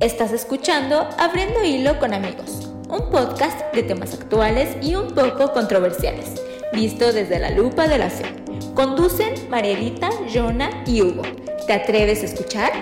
[0.00, 6.44] Estás escuchando Abriendo Hilo con Amigos, un podcast de temas actuales y un poco controversiales,
[6.72, 8.24] visto desde la lupa de la fe.
[8.74, 11.22] Conducen Marielita, Jonah y Hugo.
[11.68, 12.72] ¿Te atreves a escuchar?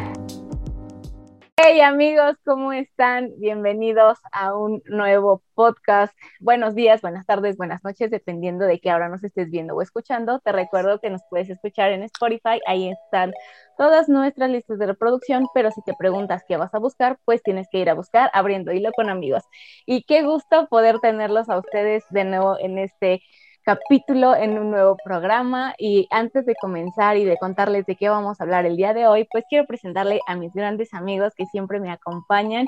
[1.64, 3.30] Hey amigos, ¿cómo están?
[3.36, 6.12] Bienvenidos a un nuevo podcast.
[6.40, 10.40] Buenos días, buenas tardes, buenas noches, dependiendo de qué hora nos estés viendo o escuchando.
[10.40, 13.32] Te recuerdo que nos puedes escuchar en Spotify, ahí están
[13.76, 17.68] todas nuestras listas de reproducción, pero si te preguntas qué vas a buscar, pues tienes
[17.70, 19.42] que ir a buscar abriendo hilo con amigos.
[19.86, 23.22] Y qué gusto poder tenerlos a ustedes de nuevo en este
[23.64, 28.40] capítulo en un nuevo programa y antes de comenzar y de contarles de qué vamos
[28.40, 31.78] a hablar el día de hoy, pues quiero presentarle a mis grandes amigos que siempre
[31.78, 32.66] me acompañan.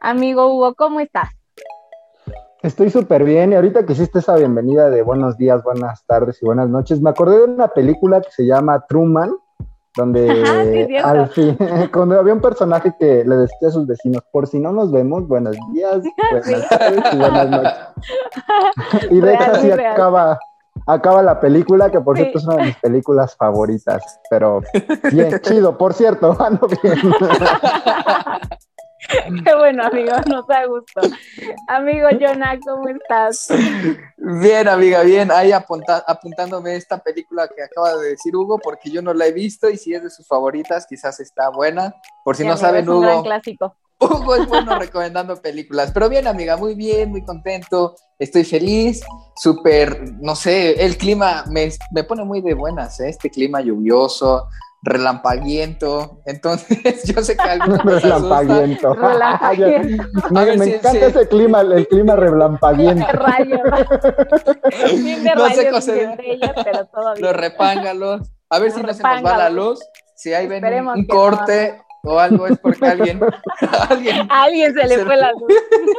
[0.00, 1.30] Amigo Hugo, ¿cómo estás?
[2.62, 6.46] Estoy súper bien y ahorita que hiciste esa bienvenida de buenos días, buenas tardes y
[6.46, 9.34] buenas noches, me acordé de una película que se llama Truman,
[9.96, 11.56] donde al fin,
[11.92, 15.26] cuando había un personaje que le decía a sus vecinos, por si no nos vemos,
[15.26, 17.74] buenos días, buenas tardes y buenas noches.
[19.10, 20.38] y de hecho así acaba,
[20.86, 24.60] acaba la película, que por cierto es una de mis películas favoritas, pero
[25.12, 26.98] bien, chido, por cierto, ando bien.
[29.44, 31.00] Qué bueno, amigo, nos da gusto.
[31.66, 33.48] Amigo Jonah, ¿cómo estás?
[34.16, 35.30] Bien, amiga, bien.
[35.30, 39.68] Ahí apuntándome esta película que acaba de decir Hugo, porque yo no la he visto
[39.68, 41.94] y si es de sus favoritas, quizás está buena.
[42.24, 43.00] Por si no saben, Hugo.
[43.00, 43.74] Gran clásico.
[44.00, 45.90] Hugo es bueno recomendando películas.
[45.92, 47.96] Pero bien, amiga, muy bien, muy contento.
[48.18, 49.02] Estoy feliz,
[49.36, 53.08] súper, no sé, el clima me, me pone muy de buenas, ¿eh?
[53.08, 54.46] este clima lluvioso
[54.82, 56.22] relampaguiento.
[56.26, 58.94] Entonces, yo sé que algunos relampaguiento.
[58.94, 60.04] relampaguiento.
[60.30, 63.06] me, me encanta ese clima, el clima relampaguiento.
[63.12, 63.58] rayo.
[65.36, 65.80] no sé cómo
[66.64, 67.26] pero todo bien.
[67.26, 68.30] Los repángalos.
[68.48, 69.80] A ver si no se nos va la luz.
[70.16, 73.20] Si hay ven un, corte o algo es porque alguien
[73.88, 75.52] alguien, alguien se le fue la luz.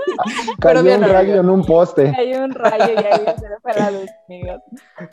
[0.60, 2.12] Cayó un rayo en un poste.
[2.16, 4.62] Cayó un rayo y alguien se le fue la luz, amigos.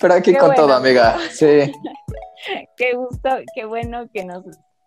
[0.00, 1.16] Pero aquí con todo, amiga.
[1.30, 1.72] Sí.
[2.76, 4.44] qué gusto, qué bueno que nos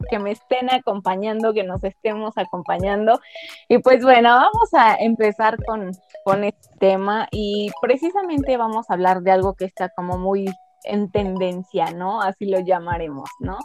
[0.10, 3.20] que me estén acompañando, que nos estemos acompañando.
[3.68, 5.92] Y pues bueno, vamos a empezar con,
[6.26, 10.48] con este tema y precisamente vamos a hablar de algo que está como muy
[10.84, 12.22] en tendencia, ¿no?
[12.22, 13.58] Así lo llamaremos, ¿no?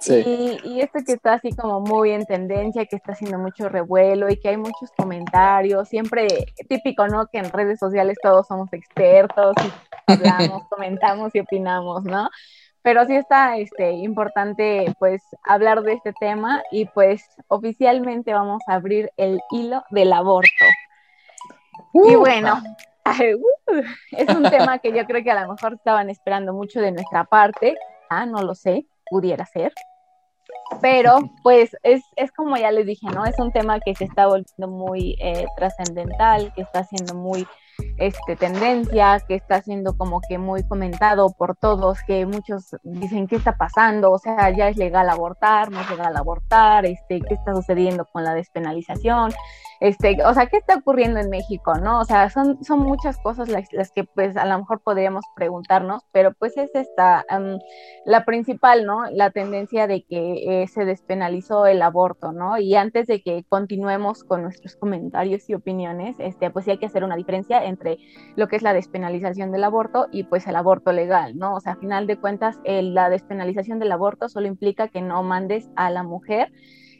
[0.00, 0.22] Sí.
[0.64, 4.28] Y, y, esto que está así como muy en tendencia, que está haciendo mucho revuelo
[4.28, 6.26] y que hay muchos comentarios, siempre
[6.68, 7.26] típico, ¿no?
[7.26, 12.28] Que en redes sociales todos somos expertos y hablamos, comentamos y opinamos, ¿no?
[12.82, 18.74] pero sí está este, importante pues hablar de este tema y pues oficialmente vamos a
[18.74, 20.64] abrir el hilo del aborto.
[21.92, 22.60] y bueno,
[24.12, 27.24] es un tema que yo creo que a lo mejor estaban esperando mucho de nuestra
[27.24, 27.76] parte,
[28.10, 29.72] ah, no lo sé, pudiera ser,
[30.80, 33.24] pero pues es, es, como ya les dije, ¿no?
[33.24, 37.46] Es un tema que se está volviendo muy eh, trascendental, que está siendo muy
[37.98, 43.36] este, tendencia, que está siendo como que muy comentado por todos, que muchos dicen qué
[43.36, 47.54] está pasando, o sea, ya es legal abortar, no es legal abortar, este, qué está
[47.54, 49.32] sucediendo con la despenalización,
[49.82, 52.00] este, o sea, qué está ocurriendo en México, ¿no?
[52.00, 56.32] O sea, son, son muchas cosas las, que pues a lo mejor podríamos preguntarnos, pero
[56.34, 57.24] pues es esta,
[58.04, 59.10] la principal, ¿no?
[59.10, 62.58] La tendencia de que eh, se despenalizó el aborto, ¿no?
[62.58, 66.86] Y antes de que continuemos con nuestros comentarios y opiniones, este, pues sí hay que
[66.86, 67.98] hacer una diferencia entre
[68.36, 71.54] lo que es la despenalización del aborto y pues el aborto legal, ¿no?
[71.54, 75.70] O sea, a final de cuentas, la despenalización del aborto solo implica que no mandes
[75.76, 76.52] a la mujer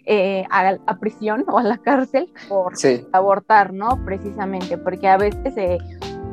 [0.04, 2.72] eh, a, prisión o a la cárcel por
[3.12, 4.04] abortar, ¿no?
[4.04, 5.78] Precisamente, porque a veces eh,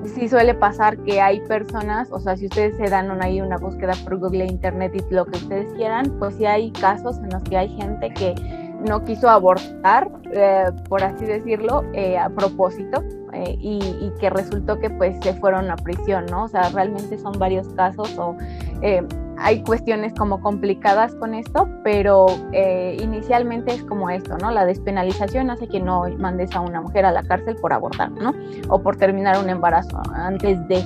[0.06, 3.94] sí suele pasar que hay personas, o sea, si ustedes se dan ahí una búsqueda
[4.04, 7.58] por Google, Internet y lo que ustedes quieran, pues sí hay casos en los que
[7.58, 13.04] hay gente que no quiso abortar, eh, por así decirlo, eh, a propósito,
[13.34, 16.46] eh, y, que resultó que pues se fueron a prisión, ¿no?
[16.46, 18.36] O sea, realmente son varios casos o
[19.42, 22.26] hay cuestiones como complicadas con esto, pero
[22.98, 24.52] inicialmente es como esto, ¿no?
[24.52, 28.34] La despenalización hace que no mandes a una mujer a la cárcel por abortar, ¿no?
[28.68, 30.84] O por terminar un embarazo antes de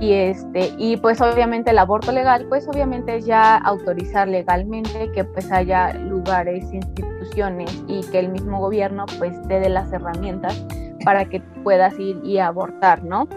[0.00, 5.50] y este y pues obviamente el aborto legal pues obviamente ya autorizar legalmente que pues
[5.52, 10.64] haya lugares instituciones y que el mismo gobierno pues te dé las herramientas
[11.04, 13.28] para que puedas ir y abortar no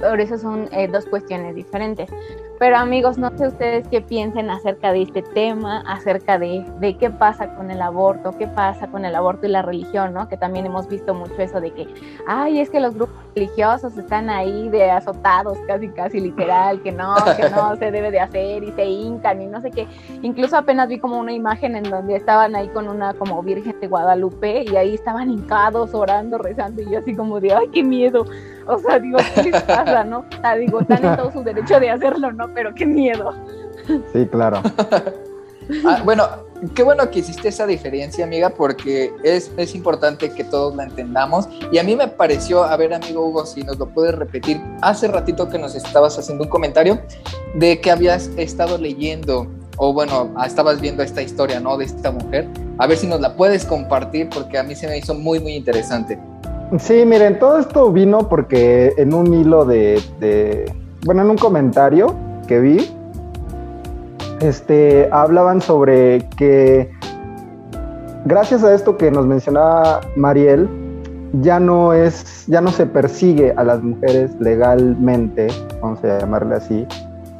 [0.00, 2.10] por eso son eh, dos cuestiones diferentes
[2.58, 7.08] Pero amigos, no sé ustedes qué piensen acerca de este tema, acerca de, de, qué
[7.08, 10.28] pasa con el aborto, qué pasa con el aborto y la religión, ¿no?
[10.28, 11.86] Que también hemos visto mucho eso de que,
[12.26, 17.14] ay, es que los grupos religiosos están ahí de azotados, casi, casi literal, que no,
[17.36, 19.86] que no se debe de hacer y se hincan y no sé qué.
[20.22, 23.86] Incluso apenas vi como una imagen en donde estaban ahí con una como Virgen de
[23.86, 28.24] Guadalupe y ahí estaban hincados, orando, rezando y yo así como de, ay, qué miedo.
[28.68, 30.20] O sea, digo, ¿qué les pasa, no?
[30.20, 32.52] O sea, digo, están en todo su derecho de hacerlo, ¿no?
[32.54, 33.34] Pero qué miedo.
[34.12, 34.62] Sí, claro.
[35.84, 36.26] Ah, bueno,
[36.74, 41.48] qué bueno que hiciste esa diferencia, amiga, porque es, es importante que todos la entendamos.
[41.70, 45.08] Y a mí me pareció, a ver, amigo Hugo, si nos lo puedes repetir, hace
[45.08, 47.00] ratito que nos estabas haciendo un comentario
[47.54, 51.76] de que habías estado leyendo, o bueno, estabas viendo esta historia, ¿no?
[51.76, 52.48] De esta mujer.
[52.78, 55.54] A ver si nos la puedes compartir, porque a mí se me hizo muy, muy
[55.54, 56.18] interesante.
[56.76, 60.70] Sí, miren, todo esto vino porque en un hilo de,
[61.06, 62.14] bueno, en un comentario
[62.46, 62.94] que vi,
[64.40, 66.90] este, hablaban sobre que
[68.26, 70.68] gracias a esto que nos mencionaba Mariel,
[71.40, 75.48] ya no es, ya no se persigue a las mujeres legalmente,
[75.80, 76.86] vamos a llamarle así,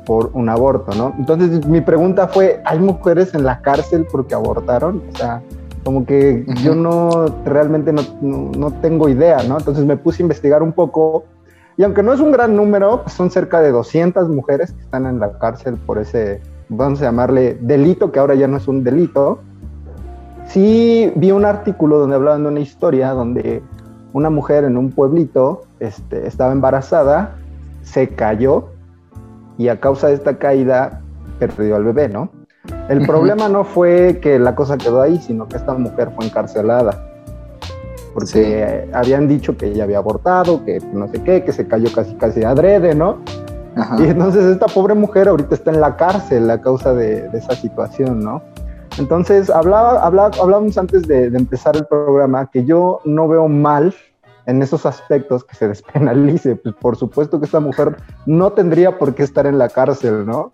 [0.07, 1.15] por un aborto, ¿no?
[1.19, 5.03] Entonces mi pregunta fue, ¿hay mujeres en la cárcel porque abortaron?
[5.13, 5.43] O sea,
[5.85, 9.59] como que yo no, realmente no, no, tengo idea, ¿no?
[9.59, 11.25] Entonces me puse a investigar un poco
[11.77, 15.07] y aunque no es un gran número, pues son cerca de 200 mujeres que están
[15.07, 18.83] en la cárcel por ese, vamos a llamarle delito, que ahora ya no es un
[18.83, 19.39] delito,
[20.49, 23.63] sí vi un artículo donde hablaban de una historia donde
[24.13, 27.37] una mujer en un pueblito este, estaba embarazada,
[27.83, 28.71] se cayó
[29.57, 31.03] y a causa de esta caída
[31.39, 32.31] perdió al bebé, ¿no?
[32.89, 37.05] El problema no fue que la cosa quedó ahí, sino que esta mujer fue encarcelada.
[38.15, 42.15] Porque habían dicho que ella había abortado, que no sé qué, que se cayó casi
[42.15, 43.19] casi adrede, ¿no?
[43.99, 48.21] Y entonces esta pobre mujer ahorita está en la cárcel a causa de, esa situación,
[48.21, 48.43] ¿no?
[48.99, 53.95] Entonces hablaba, hablaba, hablábamos antes de, empezar el programa que yo no veo mal
[54.47, 56.57] en esos aspectos que se despenalice.
[56.57, 60.51] Pues por supuesto que esta mujer no tendría por qué estar en la cárcel, ¿no?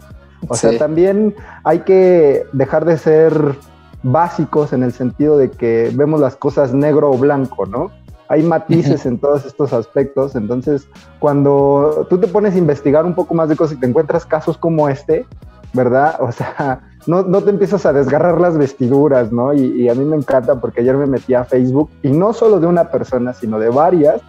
[0.49, 3.57] O sea, también hay que dejar de ser
[4.03, 7.91] básicos en el sentido de que vemos las cosas negro o blanco, ¿no?
[8.29, 10.35] hay matices en todos estos aspectos.
[10.35, 10.89] Entonces,
[11.19, 14.57] cuando tú te pones a investigar un poco más de cosas y te encuentras casos
[14.57, 15.27] como este,
[15.73, 16.17] ¿verdad?
[16.21, 19.53] O sea, no, no te empiezas a desgarrar las vestiduras, ¿no?
[19.53, 22.67] Y, a mí me encanta porque ayer me metí a Facebook y no solo de
[22.67, 24.23] una persona, sino de varias.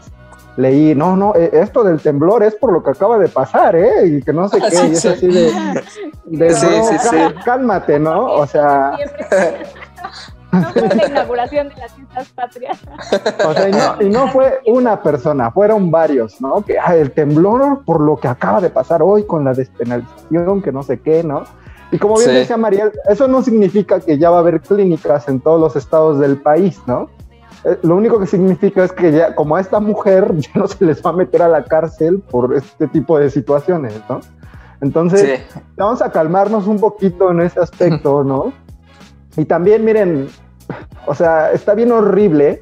[0.57, 4.05] Leí, no, no, e, esto del temblor es por lo que acaba de pasar, ¿eh?
[4.05, 5.51] Y que no sé qué, y es así de,
[6.25, 8.25] de cálmate, ¿no?
[8.25, 8.97] O sea,
[10.51, 12.79] no fue la inauguración de las fiestas patrias.
[13.45, 16.63] O sea, y no, y no, fue una persona, fueron varios, ¿no?
[16.63, 20.71] Que ah, el temblor por lo que acaba de pasar hoy con la despenalización, que
[20.71, 21.43] no sé qué, ¿no?
[21.91, 25.39] Y como bien decía Mariel, eso no significa que ya va a haber clínicas en
[25.39, 27.09] todos los estados del país, ¿no?
[27.65, 30.85] Eh, lo único que significa es que ya, como a esta mujer, ya no se
[30.85, 34.21] les va a meter a la cárcel por este tipo de situaciones, ¿no?
[34.81, 35.41] Entonces,
[35.77, 38.53] vamos a calmarnos un poquito en ese aspecto, ¿no?
[39.37, 40.27] Y también, miren,
[41.07, 42.61] o sea, está bien horrible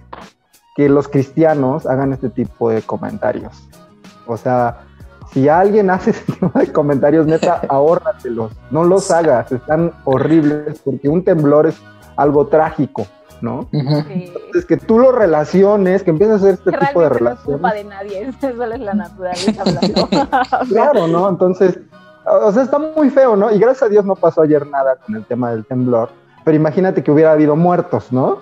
[0.76, 3.68] que los cristianos hagan este tipo de comentarios.
[4.26, 4.86] O sea,
[5.32, 11.10] si alguien hace este tipo de comentarios, neta, ahórratelos, no los hagas, están horribles porque
[11.10, 11.76] un temblor es
[12.16, 13.08] algo trágico,
[13.44, 13.68] ¿no?
[13.72, 17.46] Entonces, que tú lo relaciones, que empieces a hacer este tipo de relaciones.
[17.46, 20.10] No es culpa de nadie, eso es la naturaleza hablando.
[20.70, 21.30] claro, ¿no?
[21.30, 21.78] Entonces,
[22.26, 23.52] o sea, está muy feo, ¿no?
[23.52, 26.10] Y gracias a Dios no pasó ayer nada con el tema del temblor
[26.44, 28.40] pero imagínate que hubiera habido muertos, ¿no?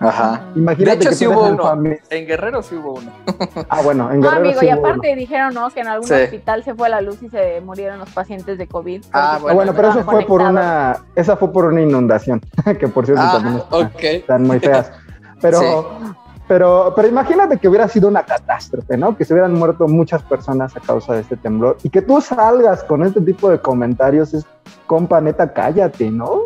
[0.00, 0.42] Ajá.
[0.54, 1.96] Imagínate de hecho, que sí hubo uno.
[2.10, 3.10] En Guerrero sí hubo uno.
[3.68, 4.42] ah, bueno, en Guerrero.
[4.42, 5.70] No, amigo, y aparte dijeron, ¿no?
[5.70, 9.04] Que en algún hospital se fue la luz y se murieron los pacientes de COVID.
[9.12, 10.96] Ah, bueno, bueno pero eso fue por una.
[11.14, 12.40] Esa fue por una inundación,
[12.78, 14.92] que por cierto ah, también están muy feas.
[15.40, 16.16] Pero.
[16.48, 19.16] Pero, pero imagínate que hubiera sido una catástrofe, ¿no?
[19.16, 22.84] Que se hubieran muerto muchas personas a causa de este temblor y que tú salgas
[22.84, 24.46] con este tipo de comentarios es,
[24.86, 26.42] compa, neta, cállate, ¿no?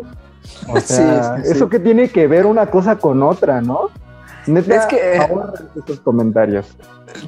[0.67, 3.89] O sea, eso que tiene que ver una cosa con otra, ¿no?
[4.47, 5.19] Neta, es que
[5.75, 6.65] estos comentarios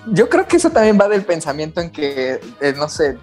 [0.07, 3.17] yo creo que eso también va del pensamiento en que, eh, no sé,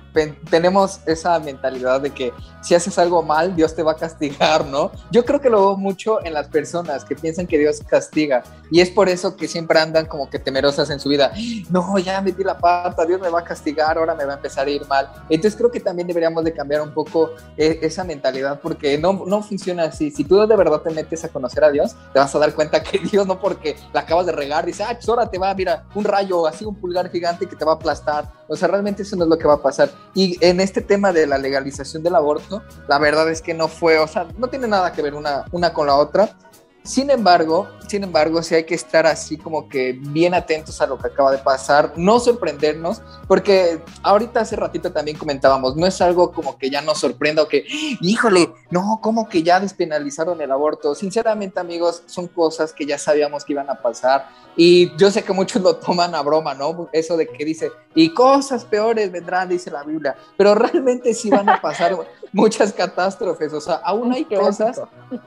[0.51, 4.91] tenemos esa mentalidad de que si haces algo mal, Dios te va a castigar, ¿no?
[5.11, 8.81] Yo creo que lo veo mucho en las personas que piensan que Dios castiga y
[8.81, 11.33] es por eso que siempre andan como que temerosas en su vida.
[11.71, 14.67] No, ya metí la pata, Dios me va a castigar, ahora me va a empezar
[14.67, 15.11] a ir mal.
[15.29, 19.43] Entonces creo que también deberíamos de cambiar un poco eh, esa mentalidad porque no, no
[19.43, 20.11] funciona así.
[20.11, 22.83] Si tú de verdad te metes a conocer a Dios, te vas a dar cuenta
[22.83, 25.85] que Dios no porque la acabas de regar, dice, ah, pues ahora te va, mira,
[25.95, 28.31] un rayo, así un pulgar gigante que te va a aplastar.
[28.49, 29.91] O sea, realmente eso no es lo que va a pasar.
[30.15, 33.99] Y en este tema de la legalización del aborto, la verdad es que no fue,
[33.99, 36.37] o sea, no tiene nada que ver una, una con la otra.
[36.83, 40.97] Sin embargo, sin embargo, sí hay que estar así como que bien atentos a lo
[40.97, 46.31] que acaba de pasar, no sorprendernos, porque ahorita hace ratito también comentábamos, no es algo
[46.33, 47.65] como que ya nos sorprenda o que,
[48.01, 50.95] híjole, no, como que ya despenalizaron el aborto.
[50.95, 55.33] Sinceramente, amigos, son cosas que ya sabíamos que iban a pasar y yo sé que
[55.33, 56.89] muchos lo toman a broma, ¿no?
[56.93, 61.49] Eso de que dice, y cosas peores vendrán, dice la Biblia, pero realmente sí van
[61.49, 61.97] a pasar
[62.33, 64.81] muchas catástrofes, o sea, aún hay cosas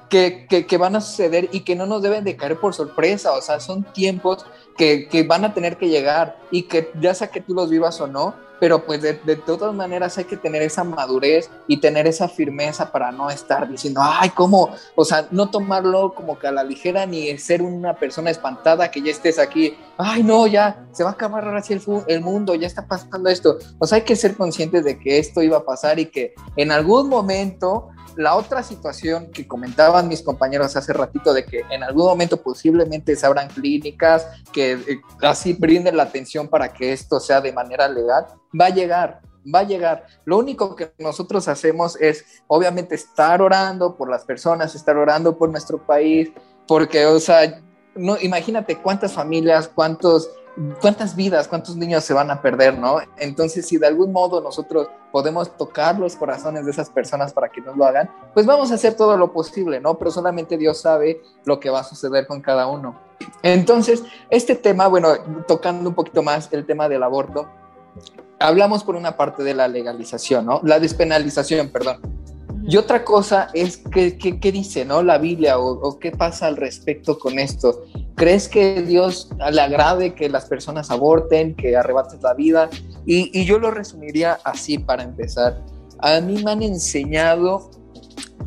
[0.09, 3.33] que, que, que van a suceder y que no nos deben de caer por sorpresa,
[3.33, 4.45] o sea, son tiempos
[4.77, 8.07] que, van a tener que llegar y que ya sea que tú los vivas o
[8.07, 12.29] no, pero pues de, de, todas maneras hay que tener esa madurez y tener esa
[12.29, 14.69] firmeza para no estar diciendo, ay, ¿cómo?
[14.95, 19.01] O sea, no tomarlo como que a la ligera ni ser una persona espantada que
[19.01, 22.67] ya estés aquí, ay, no, ya se va a acabar así el, el mundo, ya
[22.67, 23.57] está pasando esto.
[23.79, 26.71] O sea, hay que ser conscientes de que esto iba a pasar y que en
[26.71, 32.05] algún momento la otra situación que comentaban mis compañeros hace ratito de que en algún
[32.05, 37.41] momento posiblemente se abran clínicas que eh, así brinden la atención para que esto sea
[37.41, 38.27] de manera legal,
[38.59, 39.21] va a llegar,
[39.53, 40.05] va a llegar.
[40.25, 45.49] Lo único que nosotros hacemos es obviamente estar orando por las personas, estar orando por
[45.49, 46.31] nuestro país,
[46.67, 47.61] porque, o sea,
[47.95, 50.29] no, imagínate cuántas familias, cuántos
[50.81, 52.97] cuántas vidas, cuántos niños se van a perder, ¿no?
[53.17, 57.61] Entonces, si de algún modo nosotros podemos tocar los corazones de esas personas para que
[57.61, 59.97] nos lo hagan, pues vamos a hacer todo lo posible, ¿no?
[59.97, 62.99] Pero solamente Dios sabe lo que va a suceder con cada uno.
[63.41, 65.09] Entonces, este tema, bueno,
[65.47, 67.47] tocando un poquito más el tema del aborto,
[68.39, 70.61] hablamos por una parte de la legalización, ¿no?
[70.63, 72.22] La despenalización, perdón.
[72.65, 75.03] Y otra cosa es qué, qué, dice, ¿no?
[75.03, 77.83] La Biblia o, o, qué pasa al respecto con esto.
[78.15, 82.69] ¿Crees que Dios le agrade que las personas aborten, que arrebaten la vida?
[83.05, 85.61] Y, y yo lo resumiría así para empezar.
[85.99, 87.69] A mí me han enseñado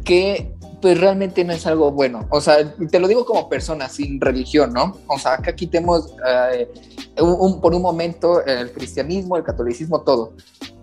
[0.04, 2.26] que pues realmente no es algo bueno.
[2.30, 4.96] O sea, te lo digo como persona, sin religión, ¿no?
[5.06, 6.68] O sea, acá quitemos eh,
[7.20, 10.34] un, por un momento el cristianismo, el catolicismo, todo.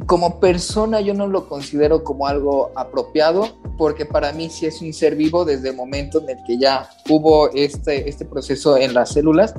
[0.08, 3.48] Como persona yo no lo considero como algo apropiado
[3.78, 6.90] porque para mí sí es un ser vivo desde el momento en el que ya
[7.10, 9.54] hubo este, este proceso en las células,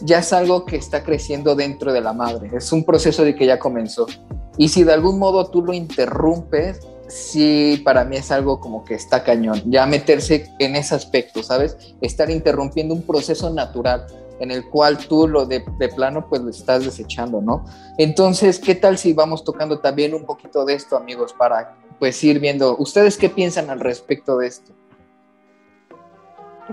[0.00, 3.46] ya es algo que está creciendo dentro de la madre, es un proceso de que
[3.46, 4.06] ya comenzó.
[4.56, 8.94] Y si de algún modo tú lo interrumpes, sí para mí es algo como que
[8.94, 11.76] está cañón, ya meterse en ese aspecto, ¿sabes?
[12.00, 14.06] Estar interrumpiendo un proceso natural
[14.40, 15.60] en el cual tú lo de,
[15.94, 17.64] plano pues lo estás desechando, ¿no?
[17.96, 22.38] Entonces, ¿qué tal si vamos tocando también un poquito de esto, amigos, para pues ir
[22.38, 24.72] viendo, ¿ustedes qué piensan al respecto de esto?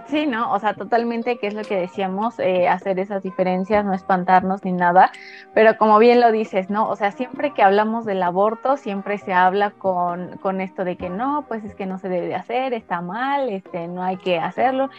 [0.08, 0.52] Sí, ¿no?
[0.52, 4.74] O sea, totalmente, que es lo que decíamos, eh, hacer esas diferencias, no espantarnos ni
[4.74, 5.10] nada,
[5.54, 6.90] pero como bien lo dices, ¿no?
[6.90, 11.10] O sea, siempre que hablamos del aborto, siempre se habla con, con esto de que
[11.10, 14.38] no, pues es que no se debe de hacer, está mal, este, no hay que
[14.38, 14.90] hacerlo,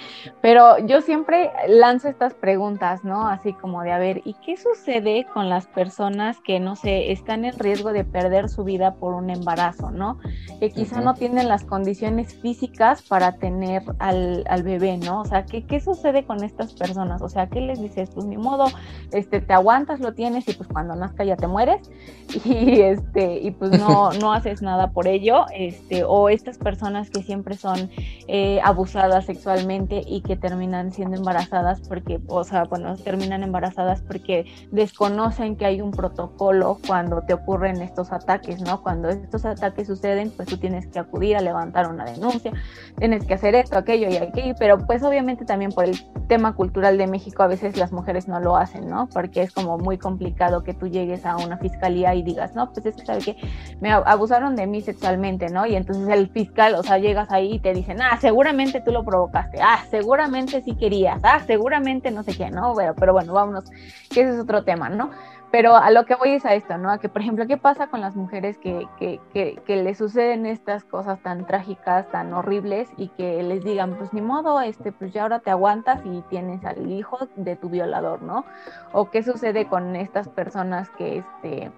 [0.41, 3.29] pero yo siempre lanzo estas preguntas, ¿no?
[3.29, 7.45] Así como de, a ver, ¿y qué sucede con las personas que, no sé, están
[7.45, 10.19] en riesgo de perder su vida por un embarazo, ¿no?
[10.59, 11.05] Que quizá uh -huh.
[11.05, 15.23] no tienen las condiciones físicas para tener al, al bebé ¿no?
[15.23, 17.21] O sea, ¿qué, ¿qué, sucede con estas personas?
[17.23, 18.11] O sea, ¿qué les dices?
[18.15, 18.67] Pues ni modo,
[19.13, 21.91] este, te aguantas, lo tienes y pues cuando nazca ya te mueres
[22.45, 27.23] y, este, y pues no, no haces nada por ello, este, o estas personas que
[27.23, 27.91] siempre son
[28.29, 34.47] eh, abusadas sexualmente y que terminan siendo embarazadas porque, o sea, bueno, terminan embarazadas porque
[34.71, 38.83] desconocen que hay un protocolo cuando te ocurren estos ataques, ¿no?
[38.83, 42.53] Cuando estos ataques suceden, pues tú tienes que acudir a levantar una denuncia,
[42.99, 45.97] tienes que hacer esto, aquello y aquello, pero pues obviamente también por el
[46.29, 49.09] tema cultural de México a veces las mujeres no lo hacen, ¿no?
[49.13, 52.87] Porque es como muy complicado que tú llegues a una fiscalía y digas, no, pues
[52.87, 53.37] es que sabe que
[53.81, 55.67] me abusaron de mí sexualmente, ¿no?
[55.67, 59.05] Y entonces el fiscal, o sea, llegas ahí y te dicen, ah, seguramente tú lo
[59.05, 62.75] provocaste, ah, seguramente sí querías, ah, seguramente no sé qué, ¿no?
[62.75, 63.71] Pero, pero bueno, vámonos,
[64.11, 65.11] que ese es otro tema, ¿no?
[65.51, 66.91] Pero a lo que voy es a esto, ¿no?
[66.91, 70.45] A que, por ejemplo, ¿qué pasa con las mujeres que, que, que, que les suceden
[70.45, 75.13] estas cosas tan trágicas, tan horribles y que les digan, pues ni modo, este, pues
[75.13, 78.45] ya ahora te aguantas y tienes al hijo de tu violador, ¿no?
[78.93, 81.71] O qué sucede con estas personas que, este,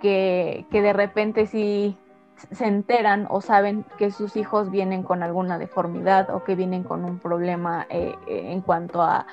[0.00, 1.98] que, que de repente sí
[2.50, 7.04] se enteran o saben que sus hijos vienen con alguna deformidad o que vienen con
[7.04, 9.26] un problema eh, eh, en cuanto a,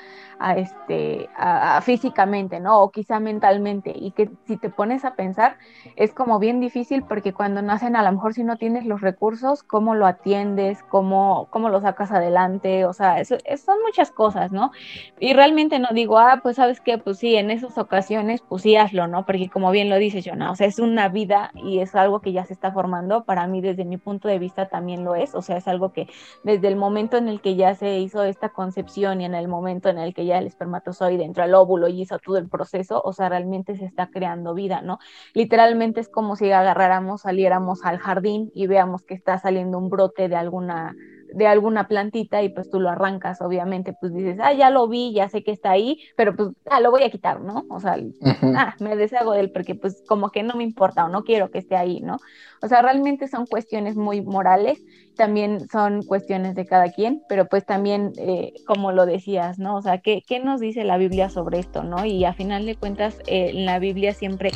[0.43, 2.81] a este, a, físicamente, ¿no?
[2.81, 3.93] O quizá mentalmente.
[3.95, 5.57] Y que si te pones a pensar,
[5.95, 9.63] es como bien difícil porque cuando nacen, a lo mejor si no tienes los recursos,
[9.63, 10.83] ¿cómo lo atiendes?
[10.89, 12.83] ¿Cómo, cómo lo sacas adelante?
[12.85, 14.71] O sea, eso, son muchas cosas, ¿no?
[15.17, 18.75] Y realmente no digo, ah, pues sabes qué, pues sí, en esas ocasiones, pues sí,
[18.75, 19.25] hazlo, ¿no?
[19.25, 22.33] Porque como bien lo dices, Jonah, o sea, es una vida y es algo que
[22.33, 23.23] ya se está formando.
[23.23, 25.35] Para mí, desde mi punto de vista, también lo es.
[25.35, 26.07] O sea, es algo que
[26.43, 29.87] desde el momento en el que ya se hizo esta concepción y en el momento
[29.87, 33.13] en el que ya el espermatozoide entró al óvulo y hizo todo el proceso, o
[33.13, 34.99] sea, realmente se está creando vida, ¿no?
[35.33, 40.29] Literalmente es como si agarráramos, saliéramos al jardín y veamos que está saliendo un brote
[40.29, 40.95] de alguna
[41.33, 45.13] de alguna plantita y pues tú lo arrancas, obviamente, pues dices, ah, ya lo vi,
[45.13, 47.65] ya sé que está ahí, pero pues, ah, lo voy a quitar, ¿no?
[47.69, 47.97] O sea,
[48.55, 51.49] ah, me deshago de él porque pues como que no me importa o no quiero
[51.49, 52.17] que esté ahí, ¿no?
[52.61, 54.83] O sea, realmente son cuestiones muy morales,
[55.15, 59.75] también son cuestiones de cada quien, pero pues también, eh, como lo decías, ¿no?
[59.75, 62.05] O sea, ¿qué, ¿qué, nos dice la Biblia sobre esto, ¿no?
[62.05, 64.51] Y a final de cuentas, eh, en la Biblia siempre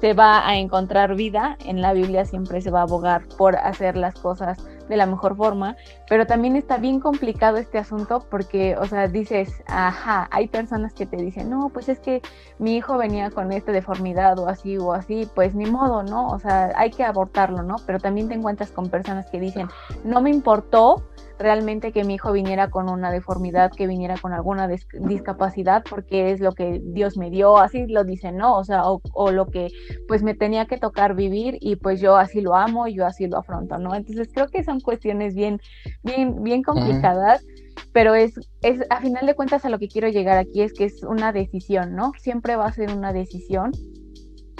[0.00, 3.96] se va a encontrar vida, en la Biblia siempre se va a abogar por hacer
[3.96, 4.58] las cosas
[4.88, 5.76] de la mejor forma,
[6.08, 11.06] pero también está bien complicado este asunto porque, o sea, dices, ajá, hay personas que
[11.06, 12.22] te dicen, no, pues es que
[12.58, 16.28] mi hijo venía con esta deformidad o así o así, pues ni modo, ¿no?
[16.28, 17.76] O sea, hay que abortarlo, ¿no?
[17.86, 19.68] Pero también te encuentras con personas que dicen,
[20.04, 21.02] no me importó
[21.38, 26.40] realmente que mi hijo viniera con una deformidad, que viniera con alguna discapacidad, porque es
[26.40, 28.56] lo que Dios me dio, así lo dicen, ¿no?
[28.56, 29.68] O sea, o, lo que
[30.06, 33.26] pues me tenía que tocar vivir y pues yo así lo amo y yo así
[33.26, 33.94] lo afronto, ¿no?
[33.94, 35.60] Entonces creo que son cuestiones bien,
[36.02, 37.44] bien, bien complicadas.
[37.92, 40.84] Pero es, es, a final de cuentas, a lo que quiero llegar aquí es que
[40.84, 42.12] es una decisión, ¿no?
[42.18, 43.70] Siempre va a ser una decisión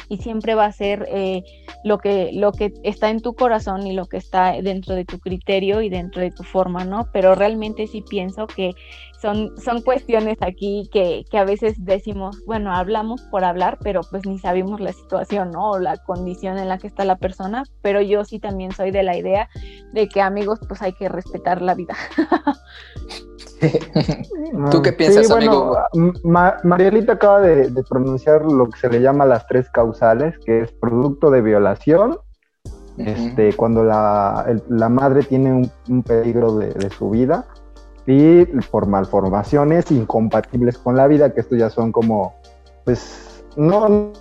[0.08, 1.42] y siempre va a ser eh,
[1.84, 5.18] lo, que, lo que está en tu corazón y lo que está dentro de tu
[5.18, 7.08] criterio y dentro de tu forma, ¿no?
[7.12, 8.72] Pero realmente sí pienso que
[9.20, 14.26] son, son cuestiones aquí que, que a veces decimos, bueno, hablamos por hablar, pero pues
[14.26, 15.72] ni sabemos la situación, ¿no?
[15.72, 19.02] O la condición en la que está la persona, pero yo sí también soy de
[19.02, 19.48] la idea
[19.92, 21.94] de que amigos, pues hay que respetar la vida.
[24.70, 25.76] ¿Tú qué piensas, amigo?
[26.22, 31.30] Marielita acaba de, pronunciar lo que se le llama las tres causales, que es producto
[31.30, 32.18] de violación,
[32.96, 37.46] este, cuando la, madre tiene un, peligro de, su vida,
[38.06, 42.34] y por malformaciones incompatibles con la vida, que esto ya son como,
[42.84, 44.12] pues, no,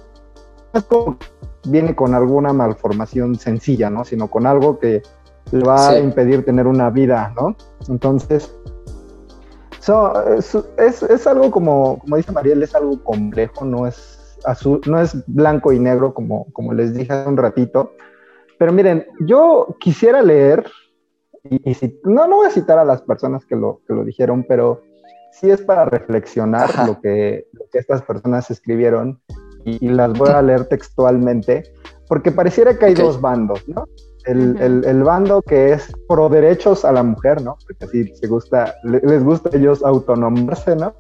[0.73, 1.17] es como
[1.67, 4.03] viene con alguna malformación sencilla, ¿no?
[4.03, 5.01] Sino con algo que
[5.51, 7.55] le va a impedir tener una vida, ¿no?
[7.87, 8.53] Entonces,
[10.37, 15.15] es, es, algo como, como dice Mariel, es algo complejo, no es azul, no es
[15.27, 17.93] blanco y negro como, como les dije hace un ratito.
[18.57, 20.65] Pero miren, yo quisiera leer,
[21.43, 24.81] y, no, no voy a citar a las personas que lo, que lo dijeron, pero
[25.31, 29.21] sí es para reflexionar lo que, lo que, estas personas escribieron
[29.63, 31.63] y, y, las voy a leer textualmente,
[32.07, 33.85] porque pareciera que hay dos bandos, ¿no?
[34.27, 37.57] El, bando que es pro derechos a la mujer, ¿no?
[37.65, 40.93] Porque así se gusta, les gusta a ellos autonomarse, ¿no?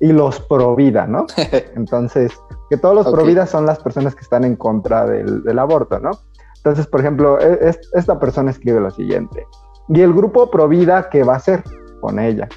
[0.00, 1.26] Y los pro vida, ¿no?
[1.76, 2.32] Entonces,
[2.70, 6.10] que todos los pro vida son las personas que están en contra del, aborto, ¿no?
[6.56, 9.46] Entonces, por ejemplo, e, esta persona escribe lo siguiente.
[9.88, 11.62] ¿Y el grupo pro vida qué va a hacer
[12.00, 12.48] con ella?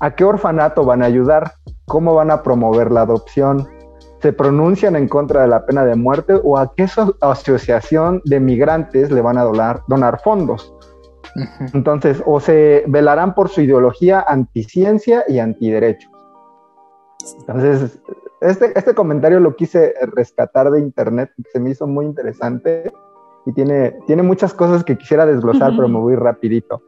[0.00, 1.52] ¿A qué orfanato van a ayudar?
[1.86, 3.68] ¿Cómo van a promover la adopción?
[4.22, 6.86] Se pronuncian en contra de la pena de muerte o a qué
[7.20, 10.72] asociación de migrantes le van a donar, donar fondos.
[11.74, 16.10] Entonces, o se velarán por su ideología anticiencia y antiderechos.
[17.40, 18.00] Entonces,
[18.40, 22.92] este, este comentario lo quise rescatar de internet, se me hizo muy interesante
[23.46, 26.82] y tiene, tiene muchas cosas que quisiera desglosar, pero me voy rapidito.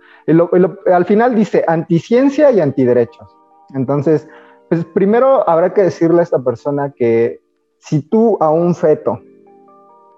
[0.86, 3.36] al final dice anticiencia y antiderechos.
[3.74, 4.28] Entonces,
[4.68, 7.40] pues primero habrá que decirle a esta persona que
[7.78, 9.20] si tú a un feto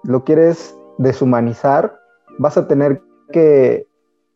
[0.03, 1.99] lo quieres deshumanizar,
[2.37, 3.85] vas a tener que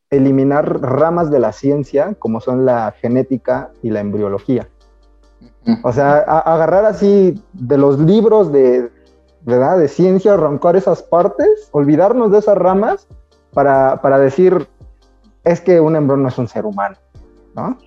[0.10, 4.67] eliminar ramas de la ciencia como son la genética y la embriología.
[5.84, 8.91] O sea, agarrar así de los libros de,
[9.43, 9.78] ¿verdad?
[9.78, 13.08] de ciencia, arrancar esas partes, olvidarnos de esas ramas
[13.54, 14.67] para, decir,
[15.43, 16.97] es que un embrión no es un ser humano,
[17.56, 17.78] ¿no?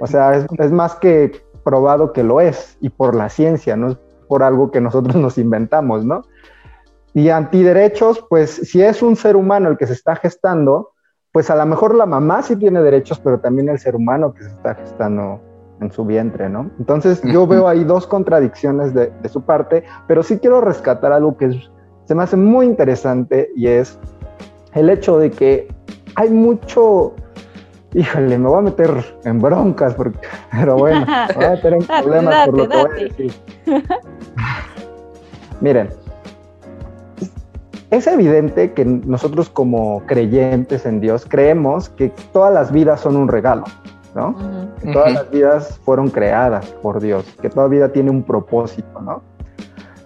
[0.00, 3.98] O sea, es más que probado que lo es y por la ciencia, no es
[4.28, 6.22] por algo que nosotros nos inventamos, ¿no?
[7.14, 10.90] Y antiderechos, pues si es un ser humano el que se está gestando,
[11.32, 14.42] pues a lo mejor la mamá sí tiene derechos, pero también el ser humano que
[14.42, 15.40] se está gestando
[15.80, 16.70] en su vientre, ¿no?
[16.78, 21.60] Entonces yo veo ahí dos contradicciones de, su parte, pero sí quiero rescatar algo que
[22.04, 23.98] se me hace muy interesante y es
[24.74, 25.68] el hecho de que
[26.16, 27.14] hay mucho,
[27.94, 28.90] híjole, me voy a meter
[29.24, 30.18] en broncas, porque,
[30.50, 33.34] pero bueno, voy a meter en problemas por lo que voy a decir.
[35.60, 35.88] Miren,
[37.90, 43.28] es evidente que nosotros como creyentes en Dios creemos que todas las vidas son un
[43.28, 43.64] regalo,
[44.14, 44.34] ¿no?
[44.80, 49.22] Que todas las vidas fueron creadas por Dios, que toda vida tiene un propósito, ¿no?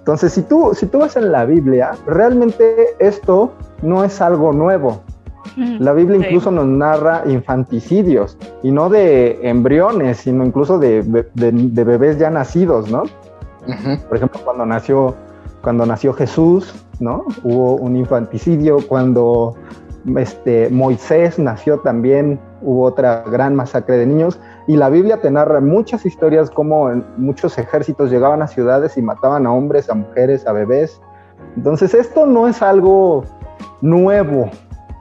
[0.09, 5.03] Entonces, si tú, si tú vas en la Biblia, realmente esto no es algo nuevo.
[5.81, 11.03] La Biblia incluso nos narra infanticidios, y no de embriones, sino incluso de,
[11.35, 13.05] bebés ya nacidos, ¿no?
[14.09, 15.15] Por ejemplo, cuando nació,
[15.63, 17.25] cuando nació Jesús, ¿no?
[17.43, 19.57] Hubo un infanticidio, cuando
[20.17, 25.61] este, Moisés nació también, hubo otra gran masacre de niños, y la Biblia te narra
[25.61, 30.53] muchas historias como muchos ejércitos llegaban a ciudades y mataban a hombres, a mujeres, a
[30.53, 31.01] bebés.
[31.57, 33.25] Entonces esto no es algo
[33.81, 34.51] nuevo,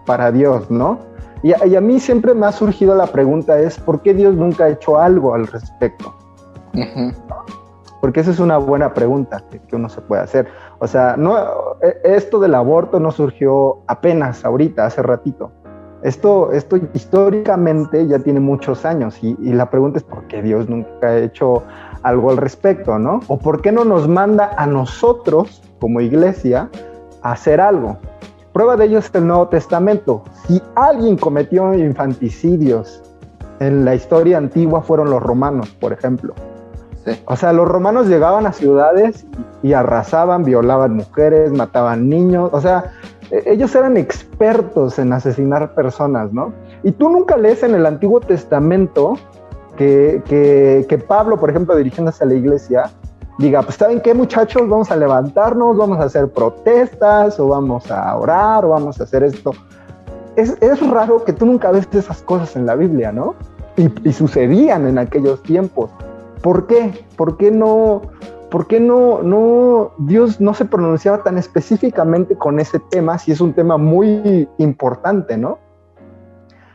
[0.08, 0.98] para Dios, ¿no?
[1.44, 4.70] Y a, mí siempre me ha surgido la pregunta es, ¿por qué Dios nunca ha
[4.70, 6.16] hecho algo al respecto?
[8.02, 10.48] Porque esa es una buena pregunta que, uno se puede hacer.
[10.80, 11.38] O sea, no,
[11.82, 15.52] e, esto del aborto no surgió apenas ahorita, hace ratito.
[16.02, 20.70] Esto, esto históricamente ya tiene muchos años y, y, la pregunta es por qué Dios
[20.70, 21.64] nunca ha hecho
[22.04, 23.20] algo al respecto, ¿no?
[23.28, 26.70] O por qué no nos manda a nosotros como iglesia
[27.22, 27.98] a hacer algo.
[28.58, 30.24] Prueba de ello es el Nuevo Testamento.
[30.48, 33.04] Si alguien cometió infanticidios
[33.60, 36.34] en la historia antigua fueron los romanos, por ejemplo.
[37.26, 39.28] O sea, los romanos llegaban a ciudades
[39.62, 42.50] y arrasaban, violaban mujeres, mataban niños.
[42.52, 42.94] O sea,
[43.30, 46.52] e-, ellos eran expertos en asesinar personas, ¿no?
[46.82, 49.20] Y tú nunca lees en el Antiguo Testamento
[49.78, 50.24] que,
[50.90, 52.90] que Pablo, por ejemplo, dirigiéndose a la iglesia,
[53.38, 54.68] diga, pues ¿saben qué muchachos?
[54.68, 59.24] Vamos a levantarnos, vamos a hacer protestas o vamos a orar o vamos a hacer
[59.24, 59.52] esto.
[60.36, 60.56] Es,
[60.90, 63.36] raro que tú nunca ves esas cosas en la Biblia, ¿no?
[63.76, 65.90] Y, sucedían en aquellos tiempos.
[66.42, 67.06] ¿Por qué?
[67.16, 68.02] ¿Por qué no?
[68.50, 73.42] ¿Por qué no, no Dios no se pronunciaba tan específicamente con ese tema si es
[73.42, 75.60] un tema muy importante, ¿no?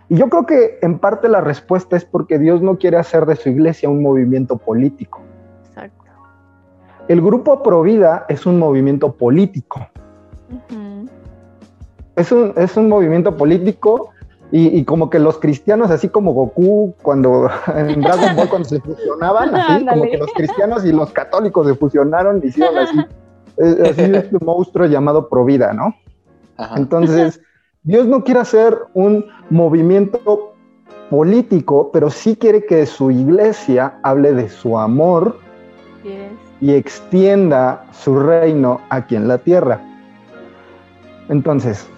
[0.08, 3.36] Y yo creo que en parte la respuesta es porque Dios no quiere hacer de
[3.36, 5.22] su iglesia un movimiento político.
[7.12, 9.86] El grupo Provida es un movimiento político.
[12.16, 14.12] es, un, es, un, movimiento político
[14.50, 19.54] y, como que los cristianos, así como Goku, cuando en Dragon Ball cuando se fusionaban,
[19.54, 22.98] así como que los cristianos y los católicos se fusionaron y hicieron así,
[23.58, 25.94] eh, así este monstruo llamado Provida, ¿no?
[26.76, 27.42] Entonces,
[27.82, 30.54] Dios no quiere hacer un movimiento
[31.10, 35.36] político, pero sí quiere que su iglesia hable de su amor
[36.62, 39.82] y extienda su reino aquí en la tierra.
[41.28, 41.88] Entonces,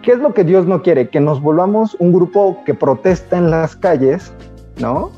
[0.00, 1.08] ¿qué es lo que Dios no quiere?
[1.08, 4.32] Que nos volvamos un grupo que protesta en las calles,
[4.78, 5.10] ¿no?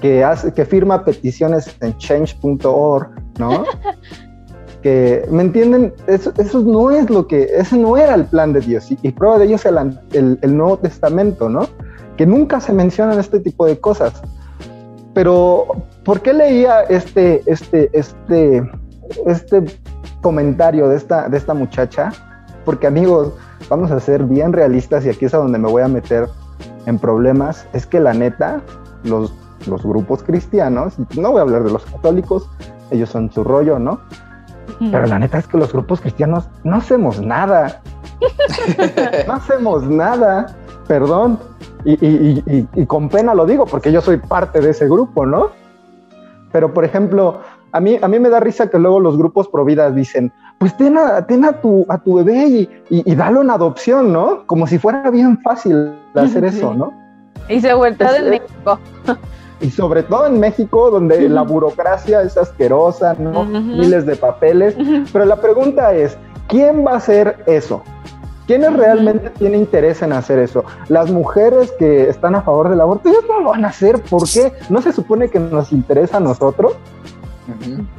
[0.00, 3.64] Que, hace, que firma peticiones en change.org, ¿no?
[4.82, 5.94] que, ¿me entienden?
[6.08, 8.90] Eso, no es lo que, ese no era el plan de Dios.
[8.90, 11.68] Y, prueba de ello es el, el, Nuevo Testamento, ¿no?
[12.16, 14.20] Que nunca se mencionan este tipo de cosas.
[15.14, 15.66] Pero,
[16.04, 18.70] ¿por qué leía este, este, este,
[19.26, 19.64] este
[20.22, 22.12] comentario de esta, de esta muchacha?
[22.64, 23.32] Porque amigos,
[23.68, 26.28] vamos a ser bien realistas y aquí es a donde me voy a meter
[26.86, 27.66] en problemas.
[27.72, 28.60] Es que la neta,
[29.04, 29.34] los,
[29.66, 32.48] los grupos cristianos, no voy a hablar de los católicos,
[32.90, 34.00] ellos son su rollo, ¿no?
[34.78, 37.82] Pero la neta es que los grupos cristianos no hacemos nada.
[39.26, 40.56] no hacemos nada.
[40.88, 41.38] Perdón,
[41.84, 45.50] y, con pena lo digo porque yo soy parte de ese grupo, ¿no?
[46.52, 47.40] Pero, por ejemplo,
[47.72, 50.76] a mí, a mí me da risa que luego los grupos pro vida dicen, pues
[50.76, 54.46] ten a, tu, a tu bebé y, y, dale una adopción, ¿no?
[54.46, 56.92] Como si fuera bien fácil hacer eso, ¿no?
[57.48, 58.78] Y se vuelta de México.
[59.60, 63.44] Y sobre todo en México, donde la burocracia es asquerosa, ¿no?
[63.44, 64.74] Miles de papeles.
[65.12, 66.16] Pero la pregunta es,
[66.48, 67.82] ¿quién va a hacer eso?
[68.50, 70.64] ¿Quiénes realmente tienen interés en hacer eso?
[70.88, 74.02] Las mujeres que están a favor del aborto, ellos no lo van a hacer.
[74.02, 74.52] ¿Por qué?
[74.68, 76.76] ¿No se supone que nos interesa a nosotros?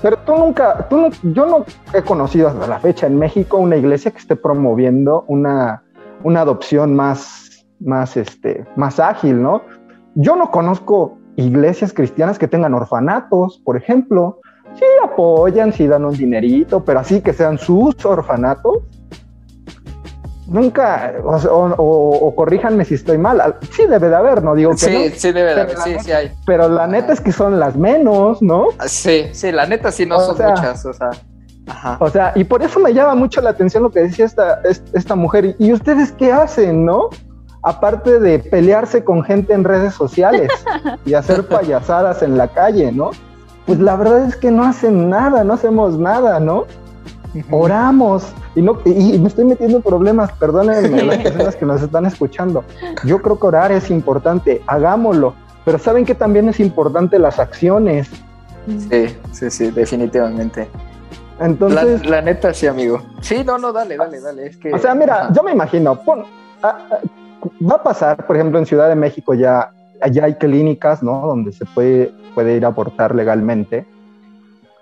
[0.02, 3.78] Pero tú nunca, tú no, yo no he conocido hasta la fecha en México una
[3.78, 5.84] iglesia que esté promoviendo una,
[6.22, 9.62] una adopción más, más, este, más ágil, ¿no?
[10.16, 14.42] Yo no conozco iglesias cristianas que tengan orfanatos, por ejemplo.
[14.74, 18.80] Sí apoyan, sí dan un dinerito, pero así que sean sus orfanatos,
[20.52, 25.32] nunca, o, corríjanme si estoy mal, sí debe de haber, no digo que sí, Sí,
[25.32, 26.32] debe de haber, sí, sí hay.
[26.46, 28.68] Pero la neta es que son las menos, ¿no?
[28.78, 31.12] Ah, sí, sí, la neta sí no son muchas, o sea.
[32.00, 34.62] O sea, y por eso me llama mucho la atención lo que decía esta,
[34.94, 35.56] esta mujer.
[35.58, 37.10] ¿Y ustedes qué hacen, no?
[37.64, 40.50] Aparte de pelearse con gente en redes sociales
[41.06, 43.12] y hacer payasadas en la calle, ¿no?
[43.66, 46.66] Pues la verdad es que no hacen nada, no hacemos nada, ¿no?
[47.52, 52.06] Oramos y no y me estoy metiendo en problemas, perdónenme las personas que nos están
[52.06, 52.64] escuchando.
[53.06, 55.34] Yo creo que orar es importante, hagámoslo,
[55.66, 58.10] pero saben que también es importante las acciones.
[58.90, 60.68] Sí, sí, sí, definitivamente.
[61.40, 62.06] Entonces.
[62.06, 63.02] La, neta, sí, amigo.
[63.22, 64.48] Sí, no, no, dale, dale, dale.
[64.48, 66.00] Es que, o sea, mira, yo me imagino,
[66.64, 71.26] va a pasar, por ejemplo, en Ciudad de México ya, allá hay clínicas, ¿no?
[71.26, 73.88] Donde se puede, puede ir a abortar legalmente.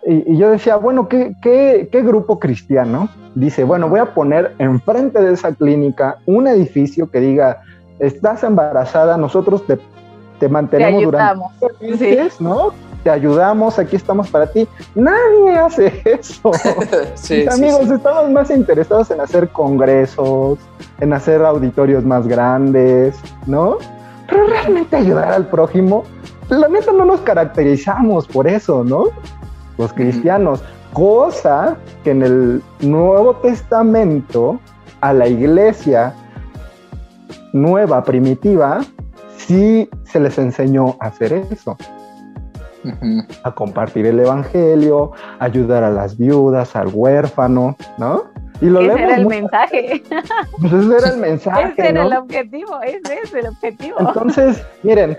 [0.06, 5.22] Y, yo decía, bueno, ¿qué, ¿qué, qué, grupo cristiano dice, bueno, voy a poner enfrente
[5.22, 7.62] de esa clínica un edificio que diga,
[8.00, 9.78] estás embarazada, nosotros te,
[10.40, 11.46] te mantenemos durante
[11.82, 12.72] meses, ¿no?
[13.04, 14.68] te ayudamos, aquí estamos para ti.
[14.96, 16.52] Nadie hace eso.
[17.52, 20.60] amigos, estamos más interesados en hacer congresos,
[21.00, 23.78] en hacer auditorios más grandes, ¿no?
[24.28, 26.04] Pero realmente ayudar al prójimo,
[26.50, 29.06] la neta no nos caracterizamos por eso, ¿no?
[29.80, 30.62] Los cristianos,
[30.94, 34.60] cosa que en el Nuevo Testamento
[35.02, 36.14] a la iglesia
[37.54, 38.82] nueva, primitiva,
[39.38, 41.78] sí se les enseñó a hacer eso
[43.44, 48.24] a compartir el evangelio, ayudar a las viudas, al huérfano, ¿no?
[48.62, 50.04] Y lo ese era el mensaje.
[50.60, 51.72] Pues ese era el mensaje.
[51.72, 53.96] ese era el objetivo, ese es el objetivo.
[54.00, 55.18] Entonces, miren,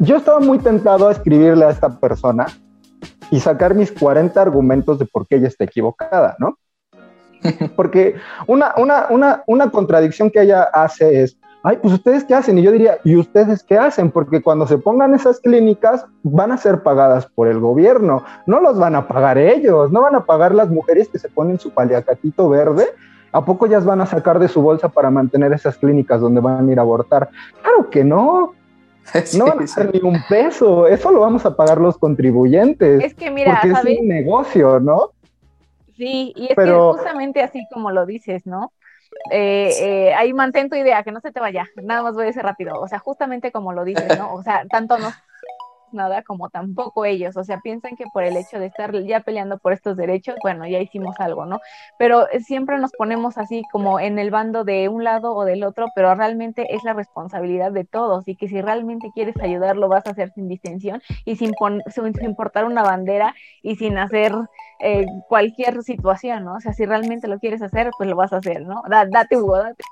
[0.00, 2.46] yo estaba muy tentado a escribirle a esta persona
[3.30, 6.58] y sacar mis 40 argumentos de por qué ella está equivocada, ¿no?
[7.76, 12.58] Porque una, una, una, una contradicción que ella hace es, ay, pues ustedes qué hacen?
[12.58, 14.10] Y yo diría, ¿y ustedes qué hacen?
[14.10, 18.78] Porque cuando se pongan esas clínicas van a ser pagadas por el gobierno, no los
[18.78, 22.48] van a pagar ellos, no van a pagar las mujeres que se ponen su paliacatito
[22.48, 22.86] verde.
[23.32, 26.68] ¿A poco ellas van a sacar de su bolsa para mantener esas clínicas donde van
[26.68, 27.28] a ir a abortar?
[27.60, 28.54] Claro que no.
[29.38, 33.02] no van a hacer ni un peso, eso lo vamos a pagar los contribuyentes.
[33.02, 35.10] Es que mira, porque es un negocio, ¿no?
[35.96, 38.72] Sí, y es que justamente así como lo dices, ¿no?
[39.30, 42.26] eh, eh, ahí mantén tu idea, que no se te vaya, nada más voy a
[42.26, 44.34] decir rápido, o sea, justamente como lo dices, ¿no?
[44.34, 45.12] O sea, tanto no
[45.92, 49.58] nada como tampoco ellos, o sea, piensan que por el hecho de estar ya peleando
[49.58, 51.60] por estos derechos, bueno, ya hicimos algo, ¿no?
[51.98, 55.86] Pero siempre nos ponemos así como en el bando de un lado o del otro,
[55.94, 60.06] pero realmente es la responsabilidad de todos y que si realmente quieres ayudar lo vas
[60.06, 61.52] a hacer sin distinción y sin,
[61.88, 64.32] sin importar una bandera y sin hacer
[64.78, 66.56] eh, cualquier situación, ¿no?
[66.56, 68.82] O sea, si realmente lo quieres hacer, pues lo vas a hacer, ¿no?
[68.88, 69.82] date, Hugo, date.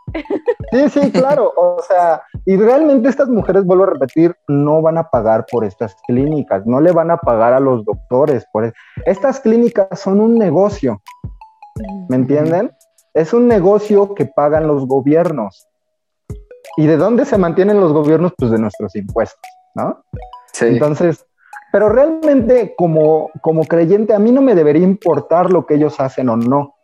[0.71, 5.09] Sí, sí, claro, o sea, y realmente estas mujeres, vuelvo a repetir, no van a
[5.09, 8.75] pagar por estas clínicas, no le van a pagar a los doctores por eso.
[9.05, 11.03] Estas clínicas son un negocio,
[12.09, 12.73] ¿me entienden?
[13.13, 15.69] Es un negocio que pagan los gobiernos.
[16.77, 18.33] ¿Y de dónde se mantienen los gobiernos?
[18.37, 20.03] Pues de nuestros impuestos, ¿no?
[20.53, 20.67] Sí.
[20.67, 21.25] Entonces,
[21.71, 26.29] pero realmente como, como creyente a mí no me debería importar lo que ellos hacen
[26.29, 26.75] o no.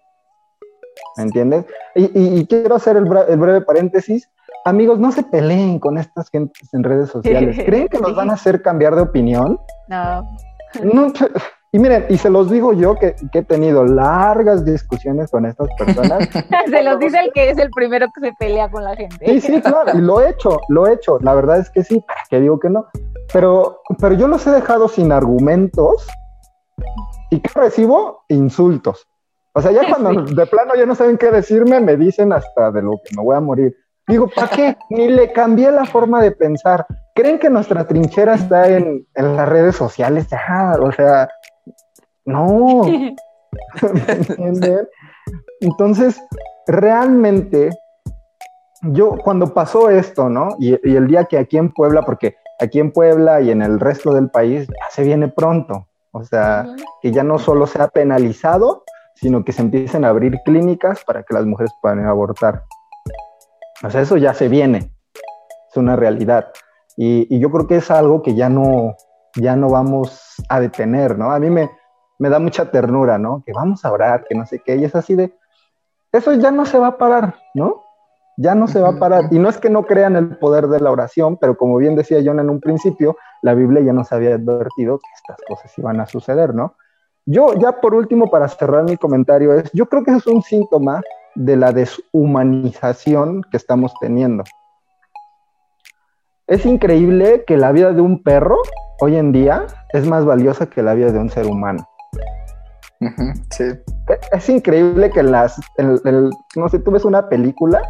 [1.17, 1.65] ¿Me entiendes?
[1.95, 4.29] Y, quiero hacer el, el breve paréntesis
[4.65, 7.59] amigos, no se peleen con estas gentes en redes sociales.
[7.65, 9.59] ¿Creen que nos van a hacer cambiar de opinión?
[9.89, 10.27] No.
[11.73, 16.29] y miren, y se los digo yo que, he tenido largas discusiones con estas personas.
[16.69, 19.25] se los dice el que es el primero que se pelea con la gente.
[19.25, 21.19] Sí, sí, claro, y lo he hecho, lo he hecho.
[21.21, 22.87] La verdad es que sí, que digo que no.
[23.33, 26.07] Pero, pero yo los he dejado sin argumentos.
[27.31, 28.25] ¿Y qué recibo?
[28.29, 29.07] Insultos.
[29.53, 32.83] O sea, ya cuando de plano ya no saben qué decirme, me dicen hasta de
[32.83, 33.77] lo que me voy a morir.
[34.11, 34.77] Digo, ¿para qué?
[34.91, 36.85] Ni le cambié la forma de pensar.
[37.15, 40.27] ¿Creen que nuestra trinchera está en, las redes sociales?
[40.81, 41.29] o sea,
[42.25, 42.83] no.
[44.09, 44.89] entienden?
[45.61, 46.21] Entonces,
[46.67, 47.71] realmente,
[48.83, 50.57] yo cuando pasó esto, ¿no?
[50.59, 53.79] Y, y, el día que aquí en Puebla, porque aquí en Puebla y en el
[53.79, 56.67] resto del país ya se viene pronto, o sea,
[57.01, 58.83] que ya no solo sea penalizado,
[59.15, 62.65] sino que se empiecen a abrir clínicas para que las mujeres puedan abortar.
[63.83, 64.93] O sea, eso ya se viene,
[65.71, 66.49] es una realidad.
[66.97, 68.95] Y, yo creo que es algo que ya no,
[69.37, 71.33] ya no vamos a detener, ¿no?
[71.33, 71.71] A mí me,
[72.19, 73.43] me da mucha ternura, ¿no?
[73.47, 75.35] Que vamos a orar, que no sé qué, y es así de,
[76.13, 77.85] eso ya no se va a parar, ¿no?
[78.37, 79.29] Ya no se va a parar.
[79.31, 82.21] Y no es que no crean el poder de la oración, pero como bien decía
[82.25, 86.07] John en un principio, la Biblia ya nos había advertido que estas cosas iban a
[86.07, 86.75] suceder, ¿no?
[87.27, 91.03] Yo ya por último, para cerrar mi comentario, es, yo creo que es un síntoma
[91.35, 94.45] de la deshumanización que estamos teniendo.
[96.47, 98.57] Es increíble que la vida de un perro
[99.01, 101.89] hoy en día es más valiosa que la vida de un ser humano.
[103.51, 103.65] sí.
[104.33, 105.61] Es, increíble que en las,
[106.57, 107.83] no sé, tú ves una película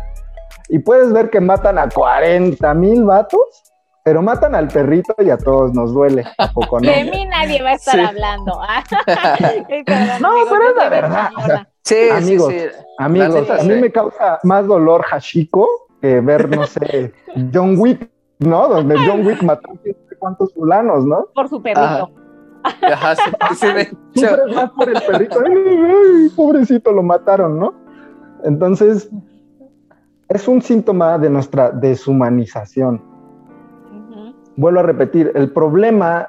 [0.68, 3.72] y puedes ver que matan a 40 mil vatos,
[4.04, 6.24] pero matan al perrito y a todos nos duele.
[6.54, 6.90] poco no?
[6.90, 8.52] De mí nadie va a estar hablando.
[10.20, 11.30] no, pero es la verdad.
[11.82, 12.52] Sí, amigos,
[12.98, 15.68] amigos, a mí me causa más dolor Hashiko
[16.00, 17.12] que ver, no sé,
[17.52, 18.68] John Wick, ¿no?
[18.68, 21.26] Donde John Wick mató a cuántos fulanos, ¿no?
[21.34, 22.10] Por su perrito.
[22.62, 23.16] Ajá,
[23.54, 23.66] sí,
[24.14, 25.38] sí, más por el perrito.
[26.36, 27.74] pobrecito, lo mataron, ¿no?
[28.44, 29.10] Entonces,
[30.28, 33.02] es un síntoma de nuestra deshumanización.
[34.56, 36.26] Vuelvo a repetir, el problema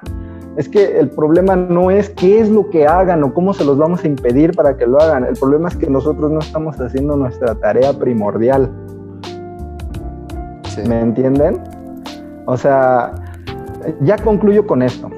[0.56, 3.78] es que el problema no es qué es lo que hagan o cómo se los
[3.78, 5.24] vamos a impedir para que lo hagan.
[5.24, 8.70] El problema es que nosotros no estamos haciendo nuestra tarea primordial.
[10.86, 11.58] ¿Me entienden?
[12.46, 13.12] O sea,
[14.00, 15.10] ya concluyo con esto.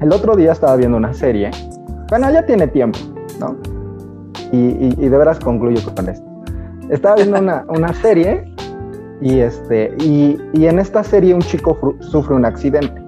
[0.00, 1.50] El otro día estaba viendo una serie.
[2.10, 2.98] Bueno, ya tiene tiempo,
[3.38, 3.56] ¿no?
[4.52, 6.26] Y, de veras concluyo con esto.
[6.90, 8.44] Estaba viendo una, serie
[9.20, 13.03] y, este, y, en esta serie un chico sufre un accidente.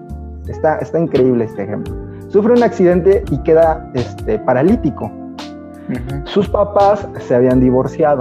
[0.48, 1.94] Está, está increíble este ejemplo.
[2.28, 5.10] Sufre un accidente y queda este, paralítico.
[6.24, 8.20] Sus papás se habían divorciado.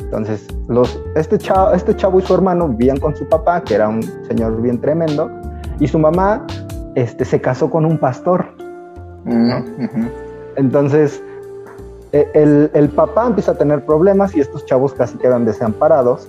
[0.00, 3.88] Entonces, los, este, chavo, este chavo y su hermano vivían con su papá, que era
[3.88, 5.30] un señor bien tremendo,
[5.80, 6.46] y su mamá
[6.94, 8.46] este, se casó con un pastor.
[9.24, 10.06] Mm,
[10.56, 11.22] Entonces,
[12.12, 16.28] e, el, el, papá empieza a tener problemas y estos chavos casi quedan desamparados.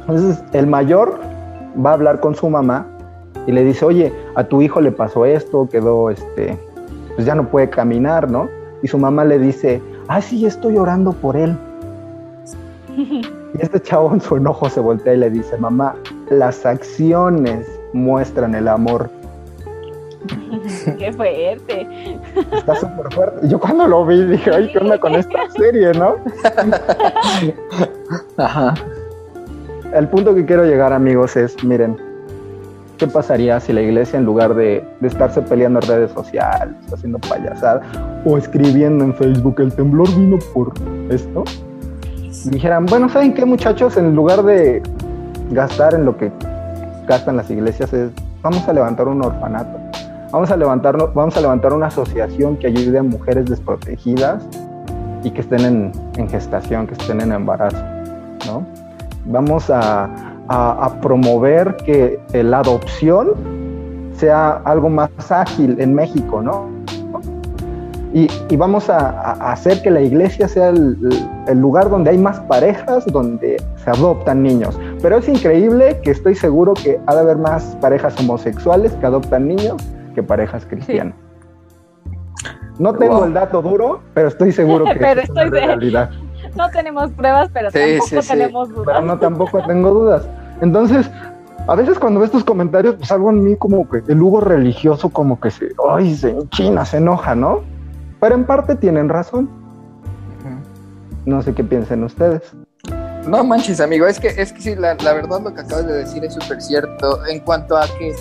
[0.00, 1.20] Entonces, el mayor
[1.84, 2.86] va a hablar con su mamá
[3.46, 6.58] y le dice, oye, a tu hijo le pasó esto, quedó, este,
[7.14, 8.48] pues ya no puede caminar, ¿no?
[8.82, 11.56] Y su mamá le dice, ah, sí, estoy orando por él.
[12.96, 13.22] Y
[13.58, 15.94] este chavo en su enojo se voltea y le dice, mamá,
[16.30, 19.10] las acciones muestran el amor.
[20.98, 22.18] Qué fuerte.
[22.52, 23.48] Está súper fuerte.
[23.48, 26.16] Yo cuando lo vi dije, ay, ¿qué onda con esta serie, no?
[28.36, 28.74] Ajá.
[29.92, 31.96] El punto que quiero llegar, amigos, es, miren,
[33.02, 37.18] ¿qué pasaría si la iglesia en lugar de, de estarse peleando en redes sociales, haciendo
[37.18, 37.82] payasada,
[38.24, 40.72] o escribiendo en Facebook, el temblor vino por
[41.10, 41.42] esto?
[42.44, 43.96] Dijeran, bueno, ¿saben qué, muchachos?
[43.96, 44.84] En lugar de
[45.50, 46.30] gastar en lo que
[47.08, 49.80] gastan las iglesias es vamos a levantar un orfanato,
[50.30, 54.44] vamos a levantar, vamos a levantar una asociación que ayude a mujeres desprotegidas
[55.24, 57.84] y que estén en, gestación, que estén en embarazo,
[58.46, 58.64] ¿no?
[59.24, 60.08] Vamos a,
[60.52, 63.30] a promover que la adopción
[64.16, 66.68] sea algo más ágil en México, ¿no?
[68.14, 70.98] Y, vamos a, hacer que la iglesia sea el,
[71.54, 74.78] lugar donde hay más parejas, donde se adoptan niños.
[75.00, 79.48] Pero es increíble que estoy seguro que ha de haber más parejas homosexuales que adoptan
[79.48, 79.76] niños
[80.14, 81.14] que parejas cristianas.
[82.78, 84.90] No tengo el dato duro, pero estoy seguro que
[85.22, 86.10] es una realidad.
[86.56, 88.86] No tenemos pruebas, pero tampoco tenemos dudas.
[88.86, 90.28] Pero no, tampoco tengo dudas.
[90.62, 91.10] Entonces,
[91.66, 95.10] a veces cuando veo estos comentarios, pues algo en mí como que el Hugo religioso
[95.10, 97.60] como que se, ay, se enchina, se enoja, ¿no?
[98.20, 99.50] Pero en parte tienen razón.
[101.26, 102.42] No sé qué piensen ustedes.
[103.26, 106.24] No manches, amigo, es que, es que sí, la, verdad lo que acabas de decir
[106.24, 108.14] es súper cierto en cuanto a que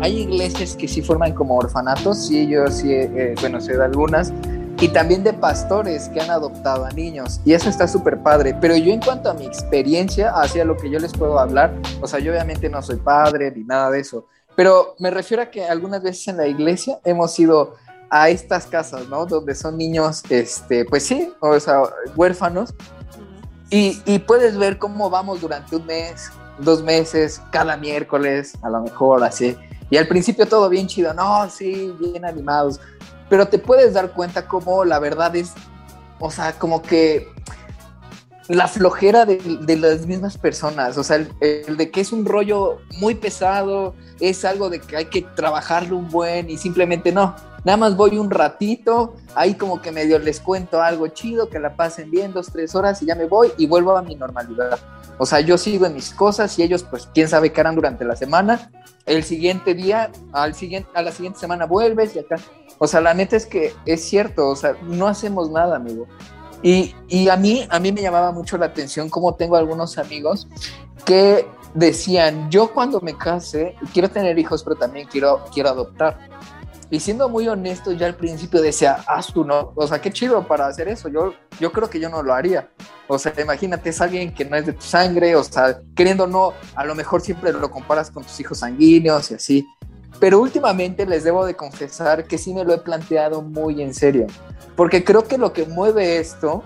[0.00, 4.32] hay iglesias que sí forman como orfanatos, sí, yo sí, eh, bueno, sé de algunas,
[4.80, 8.76] y también de pastores que han adoptado a niños, y eso está súper padre, pero
[8.76, 12.18] yo en cuanto a mi experiencia, hacia lo que yo les puedo hablar, o sea,
[12.18, 16.02] yo obviamente no soy padre ni nada de eso, pero me refiero a que algunas
[16.02, 17.74] veces en la iglesia hemos sido
[18.10, 19.26] a estas casas, ¿no?
[19.26, 21.82] Donde son niños, este, pues sí, o sea,
[22.14, 22.74] huérfanos.
[23.70, 28.82] Y, y, puedes ver cómo vamos durante un mes, dos meses, cada miércoles, a lo
[28.82, 29.56] mejor así.
[29.90, 32.80] Y al principio todo bien chido, no, sí, bien animados.
[33.34, 35.54] Pero te puedes dar cuenta cómo la verdad es,
[36.20, 37.26] o sea, como que
[38.46, 43.16] la flojera de, las mismas personas, o sea, el, de que es un rollo muy
[43.16, 47.96] pesado, es algo de que hay que trabajarlo un buen y simplemente no Nada más
[47.96, 52.32] voy un ratito, ahí como que medio les cuento algo chido, que la pasen bien
[52.32, 54.78] dos, tres horas y ya me voy y vuelvo a mi normalidad.
[55.18, 58.04] O sea, yo sigo en mis cosas y ellos, pues, quién sabe qué harán durante
[58.04, 58.70] la semana.
[59.06, 62.36] El siguiente día, al siguiente, a la siguiente semana vuelves y acá.
[62.78, 66.06] O sea, la neta es que es cierto, o sea, no hacemos nada, amigo.
[66.62, 70.48] Y, y a, mí, a mí me llamaba mucho la atención como tengo algunos amigos
[71.04, 76.18] que decían, yo cuando me case, quiero tener hijos, pero también quiero, quiero adoptar.
[76.90, 79.72] Y siendo muy honesto, ya al principio decía, haz tú, ¿no?
[79.74, 81.08] O sea, qué chido para hacer eso.
[81.08, 82.68] Yo, yo creo que yo no lo haría.
[83.08, 86.52] O sea, imagínate, es alguien que no es de tu sangre, o sea, queriendo no,
[86.74, 89.66] a lo mejor siempre lo comparas con tus hijos sanguíneos y así.
[90.20, 94.26] Pero últimamente les debo de confesar que sí me lo he planteado muy en serio,
[94.76, 96.62] porque creo que lo que mueve esto,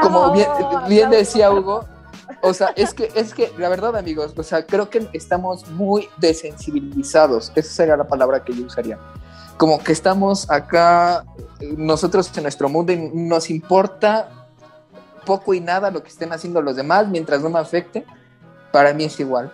[0.00, 0.48] como bien,
[0.88, 1.84] bien decía Hugo,
[2.42, 6.08] o sea, es que, es que, la verdad, amigos, o sea, creo que estamos muy
[6.18, 7.52] desensibilizados.
[7.54, 8.98] Esa sería la palabra que yo usaría.
[9.58, 11.24] Como que estamos acá,
[11.76, 14.30] nosotros en nuestro mundo, y nos importa
[15.26, 18.06] poco y nada lo que estén haciendo los demás mientras no me afecte.
[18.72, 19.52] Para mí es igual.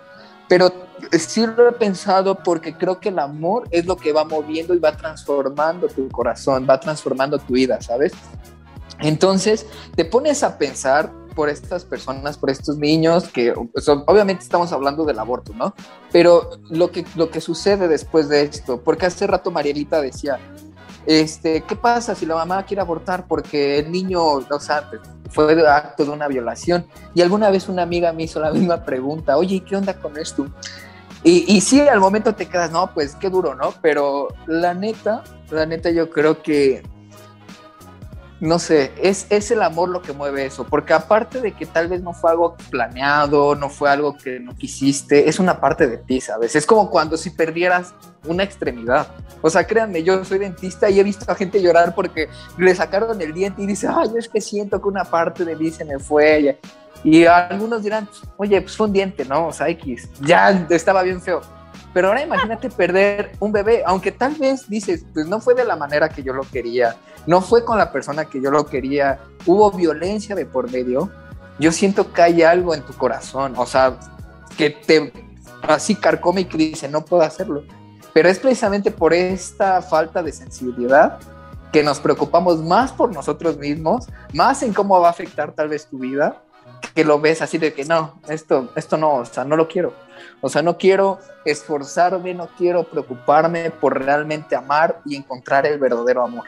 [0.49, 0.73] Pero
[1.19, 4.79] sí lo he pensado porque creo que el amor es lo que va moviendo y
[4.79, 8.13] va transformando tu corazón, va transformando tu vida, ¿sabes?
[9.01, 13.53] Entonces, te pones a pensar por estas personas, por estos niños, que
[14.07, 15.75] obviamente estamos hablando del aborto, ¿no?
[16.13, 20.39] Pero lo que, lo que sucede después de esto, porque hace rato Marielita decía,
[21.07, 24.91] este, ¿qué pasa si la mamá quiere abortar porque el niño, o sea,
[25.31, 26.87] fue acto de una violación?
[27.15, 30.47] Y alguna vez una amiga me hizo la misma pregunta, oye, ¿qué onda con esto?
[31.23, 33.75] Y, y sí, al momento te quedas, no, pues qué duro, ¿no?
[33.81, 36.83] Pero la neta, la neta yo creo que
[38.41, 41.89] no sé, es, es el amor lo que mueve eso, porque aparte de que tal
[41.89, 45.99] vez no fue algo planeado, no fue algo que no quisiste, es una parte de
[45.99, 46.57] ti, ¿sabes?
[46.57, 47.95] Es como cuando si perdieras
[48.27, 49.09] una extremidad.
[49.41, 52.29] O sea, créanme, yo soy dentista y he visto a gente llorar porque
[52.59, 55.71] le sacaron el diente y dice, ay, es que siento que una parte de mí
[55.71, 56.59] se me fue.
[57.05, 59.49] Y algunos dirán, oye, pues fue un diente, ¿no?
[59.49, 61.41] O sea, X, ya estaba bien feo
[61.95, 65.77] pero ahora imagínate perder un bebé, aunque tal vez dices, pues no fue de la
[65.77, 69.71] manera que yo lo quería, no fue con la persona que yo lo quería, hubo
[69.71, 71.09] violencia de por medio,
[71.61, 73.97] yo siento que hay algo en tu corazón, o sea,
[74.59, 75.13] que te
[75.63, 77.63] así carcome y que dice, no puedo hacerlo.
[78.13, 81.19] Pero es precisamente por esta falta de sensibilidad
[81.73, 85.87] que nos preocupamos más por nosotros mismos, más en cómo va a afectar tal vez
[85.87, 86.43] tu vida,
[86.95, 89.95] que lo ves así de que no, esto, esto no, o sea, no lo quiero.
[90.41, 96.23] O sea, no quiero esforzarme, no quiero preocuparme por realmente amar y encontrar el verdadero
[96.23, 96.45] amor.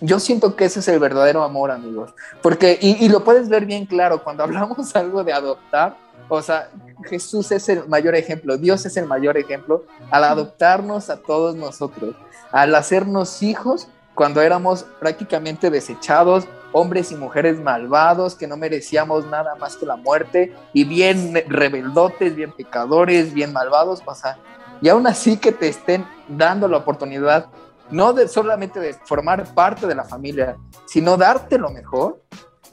[0.00, 2.14] Yo siento que ese es el verdadero amor, amigos.
[2.42, 5.96] Porque, y, lo puedes ver bien claro, cuando hablamos algo de adoptar,
[6.28, 6.70] o sea,
[7.04, 12.16] Jesús es el mayor ejemplo, Dios es el mayor ejemplo al adoptarnos a todos nosotros,
[12.50, 19.54] al hacernos hijos cuando éramos prácticamente desechados, hombres y mujeres malvados que no merecíamos nada
[19.56, 24.14] más que la muerte y bien rebeldotes, bien pecadores, bien malvados, o
[24.80, 27.46] y aún así que te estén dando la oportunidad
[27.90, 30.56] no de solamente de formar parte de la familia,
[30.86, 32.22] sino darte lo mejor,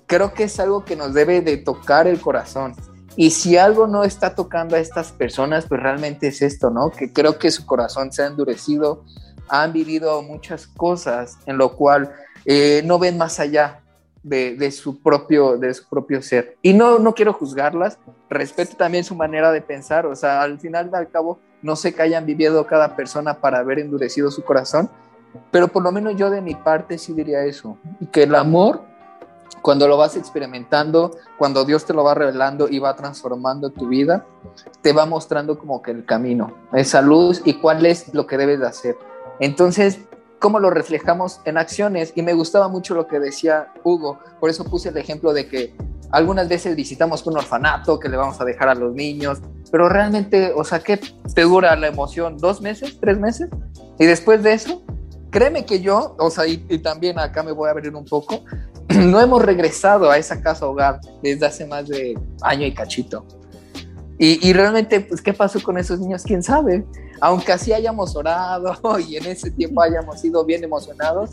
[0.07, 2.73] creo que es algo que nos debe de tocar el corazón.
[3.15, 6.89] Y si algo no está tocando a estas personas, pues realmente es esto, ¿no?
[6.89, 9.03] Que creo que su corazón se ha endurecido,
[9.47, 12.13] han vivido muchas cosas en lo cual
[12.45, 13.79] eh, no ven más allá
[14.23, 16.57] de, su propio, de su propio ser.
[16.61, 20.89] Y no, no quiero juzgarlas, respeto también su manera de pensar, o sea, al final
[20.93, 24.89] al cabo, no sé que hayan vivido cada persona para haber endurecido su corazón,
[25.51, 27.77] pero por lo menos yo de mi parte sí diría eso,
[28.11, 28.81] que el amor,
[29.61, 34.25] cuando lo vas experimentando, cuando Dios te lo va revelando y va transformando tu vida,
[34.81, 38.59] te va mostrando como que el camino, esa luz y cuál es lo que debes
[38.59, 38.95] de hacer.
[39.39, 39.99] Entonces,
[40.43, 42.11] cómo lo reflejamos en acciones.
[42.15, 45.73] Y me gustaba mucho lo que decía Hugo, por eso puse el ejemplo de que
[46.11, 49.39] algunas veces visitamos un orfanato que le vamos a dejar a los niños,
[49.71, 50.99] pero realmente, o sea, ¿qué
[51.33, 52.37] te dura la emoción?
[52.37, 52.99] ¿Dos meses?
[52.99, 53.49] ¿Tres meses?
[53.97, 54.83] Y después de eso,
[55.31, 58.43] créeme que yo, o sea, y, también acá me voy a abrir un poco,
[58.89, 63.25] no hemos regresado a esa casa hogar desde hace más de año y cachito.
[64.19, 66.23] Y, realmente, pues, ¿qué pasó con esos niños?
[66.23, 66.85] ¿Quién sabe?
[67.23, 71.31] Aunque así hayamos orado y en ese tiempo hayamos sido bien emocionados,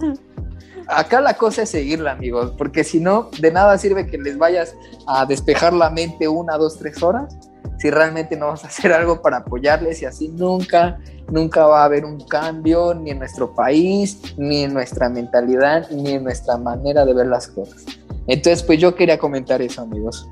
[0.86, 4.76] acá la cosa es seguirla, amigos, porque si no, de nada sirve que les vayas
[5.08, 7.36] a despejar la mente una, dos, tres horas,
[7.78, 11.86] si realmente no vas a hacer algo para apoyarles y así nunca, nunca va a
[11.86, 17.04] haber un cambio ni en nuestro país, ni en nuestra mentalidad, ni en nuestra manera
[17.04, 17.84] de ver las cosas.
[18.28, 20.30] Entonces, pues yo quería comentar eso, amigos.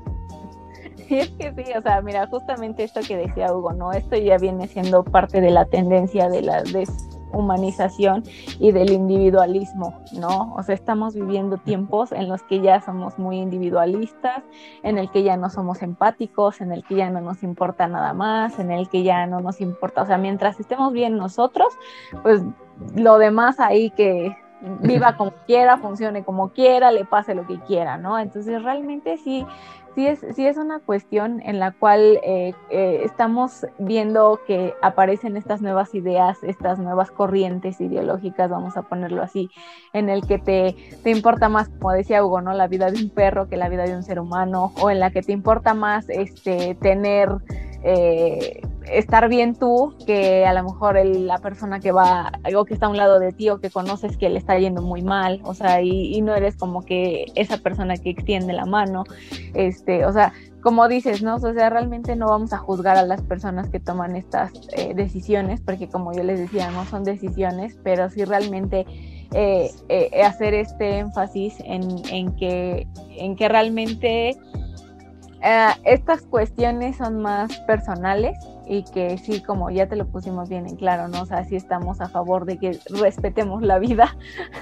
[1.09, 3.91] Sí, es que sí, o sea, mira, justamente esto que decía Hugo, ¿no?
[3.91, 8.21] Esto ya viene siendo parte de la tendencia de la deshumanización
[8.59, 10.53] y del individualismo, ¿no?
[10.53, 14.43] O sea, estamos viviendo tiempos en los que ya somos muy individualistas,
[14.83, 18.13] en el que ya no somos empáticos, en el que ya no nos importa nada
[18.13, 21.69] más, en el que ya no nos importa, o sea, mientras estemos bien nosotros,
[22.21, 22.43] pues
[22.95, 24.37] lo demás ahí que
[24.81, 28.19] viva como quiera, funcione como quiera, le pase lo que quiera, ¿no?
[28.19, 29.45] Entonces realmente sí,
[29.95, 35.37] sí es, sí es una cuestión en la cual eh, eh, estamos viendo que aparecen
[35.37, 39.49] estas nuevas ideas, estas nuevas corrientes ideológicas, vamos a ponerlo así,
[39.93, 42.53] en el que te, te importa más, como decía Hugo, ¿no?
[42.53, 45.11] La vida de un perro que la vida de un ser humano, o en la
[45.11, 47.29] que te importa más este, tener...
[47.81, 52.87] Eh, estar bien tú que a lo mejor la persona que va algo que está
[52.87, 55.53] a un lado de ti o que conoces que le está yendo muy mal, o
[55.53, 59.03] sea, y, no eres como que esa persona que extiende la mano,
[59.53, 61.35] este, o sea, como dices, ¿no?
[61.35, 65.61] O sea, realmente no vamos a juzgar a las personas que toman estas eh, decisiones,
[65.61, 68.85] porque como yo les decía, no son decisiones, pero sí realmente
[69.33, 74.37] eh, eh, hacer este énfasis en, en, que, en que realmente
[75.85, 78.37] estas cuestiones son más personales
[78.69, 81.23] y que sí, como ya te lo pusimos bien en claro, ¿no?
[81.23, 84.15] O sea, sí estamos a favor de que respetemos la vida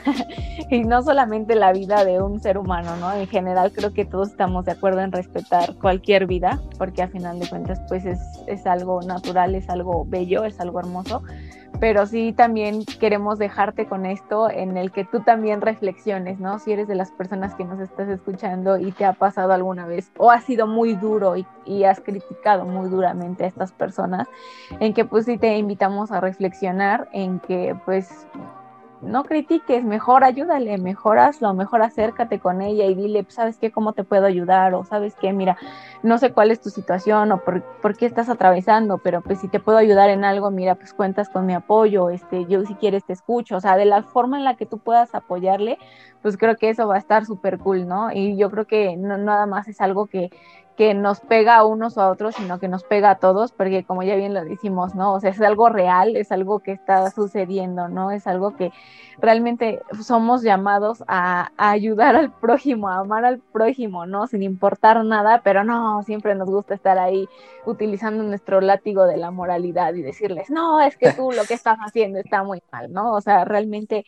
[0.71, 3.11] y no solamente la vida de un ser humano, ¿no?
[3.11, 7.37] En general creo que todos estamos de acuerdo en respetar cualquier vida, porque a final
[7.37, 11.21] de cuentas pues es, es algo natural, es algo bello, es algo hermoso
[11.79, 16.59] pero sí también queremos dejarte con esto en el que tú también reflexiones, ¿no?
[16.59, 20.11] Si eres de las personas que nos estás escuchando y te ha pasado alguna vez
[20.17, 24.27] o has sido muy duro y, y has criticado muy duramente a estas personas,
[24.79, 28.27] en que pues sí te invitamos a reflexionar en que pues
[29.01, 33.71] no critiques, mejor ayúdale, mejor hazlo, mejor acércate con ella y dile, ¿sabes qué?
[33.71, 34.73] ¿Cómo te puedo ayudar?
[34.73, 35.33] O ¿sabes qué?
[35.33, 35.57] Mira,
[36.03, 39.59] no sé cuál es tu situación o por, qué estás atravesando, pero pues si te
[39.59, 43.13] puedo ayudar en algo, mira, pues cuentas con mi apoyo, este, yo si quieres te
[43.13, 45.77] escucho, o sea, de la forma en la que tú puedas apoyarle,
[46.21, 48.11] pues creo que eso va a estar súper cool, ¿no?
[48.11, 50.29] Y yo creo que no, nada más es algo que,
[50.77, 53.83] que nos pega a unos o a otros, sino que nos pega a todos, porque
[53.83, 55.13] como ya bien lo decimos, ¿no?
[55.13, 58.11] O sea, es algo real, es algo que está sucediendo, ¿no?
[58.11, 58.71] Es algo que
[59.19, 64.27] realmente somos llamados a, ayudar al prójimo, a amar al prójimo, ¿no?
[64.27, 67.27] Sin importar nada, pero no, siempre nos gusta estar ahí
[67.65, 71.79] utilizando nuestro látigo de la moralidad y decirles, no, es que tú lo que estás
[71.79, 73.13] haciendo está muy mal, ¿no?
[73.13, 74.05] O sea, realmente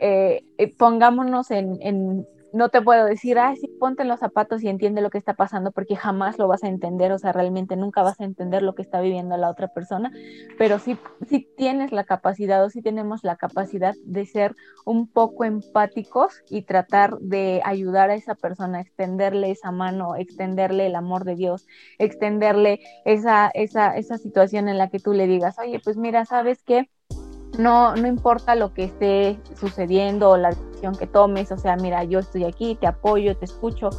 [0.00, 2.26] eh, eh, pongámonos en, en
[2.56, 5.72] no te puedo decir, ay, sí, ponte los zapatos y entiende lo que está pasando,
[5.72, 8.82] porque jamás lo vas a entender, o sea, realmente nunca vas a entender lo que
[8.82, 10.10] está viviendo la otra persona,
[10.56, 10.96] pero sí,
[11.28, 14.54] sí tienes la capacidad o sí tenemos la capacidad de ser
[14.86, 20.94] un poco empáticos y tratar de ayudar a esa persona, extenderle esa mano, extenderle el
[20.94, 21.66] amor de Dios,
[21.98, 26.62] extenderle esa, esa, esa situación en la que tú le digas, oye, pues mira, ¿sabes
[26.62, 26.88] qué?
[27.58, 32.04] No, no importa lo que esté sucediendo o la decisión que tomes, o sea, mira,
[32.04, 33.90] yo estoy aquí, te apoyo, te escucho,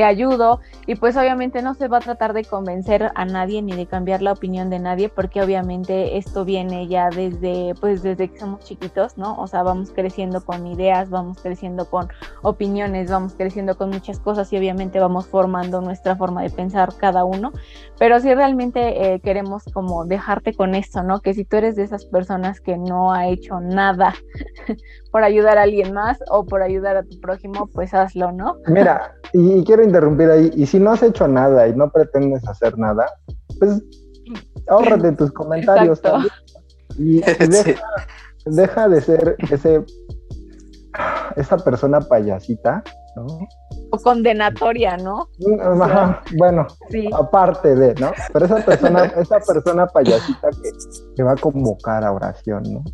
[0.00, 3.76] te ayudo y pues obviamente no se va a tratar de convencer a nadie ni
[3.76, 8.38] de cambiar la opinión de nadie porque obviamente esto viene ya desde pues desde que
[8.38, 9.38] somos chiquitos, ¿no?
[9.38, 12.08] O sea, vamos creciendo con ideas, vamos creciendo con
[12.40, 17.26] opiniones, vamos creciendo con muchas cosas y obviamente vamos formando nuestra forma de pensar cada
[17.26, 17.52] uno,
[17.98, 21.20] pero si realmente eh, queremos como dejarte con esto, ¿no?
[21.20, 24.14] Que si tú eres de esas personas que no ha hecho nada
[25.12, 28.56] por ayudar a alguien más o por ayudar a tu prójimo, pues hazlo, ¿no?
[28.66, 32.78] Mira, y quiero interrumpir ahí, y si no has hecho nada y no pretendes hacer
[32.78, 33.06] nada,
[33.58, 33.82] pues
[34.68, 36.32] ahórrate tus comentarios también.
[36.98, 37.20] Y,
[38.46, 39.84] deja, de ser ese
[41.36, 42.82] esa persona payasita,
[43.16, 43.26] ¿no?
[43.92, 45.28] O condenatoria, ¿no?
[45.38, 46.66] Mm, bueno,
[47.12, 48.12] aparte de, ¿no?
[48.32, 50.48] Pero esa persona, esa persona payasita
[51.16, 52.84] que, va a convocar a oración, ¿no?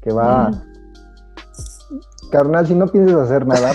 [0.00, 0.70] Que va, mm
[2.30, 3.72] carnal, si no piensas hacer nada,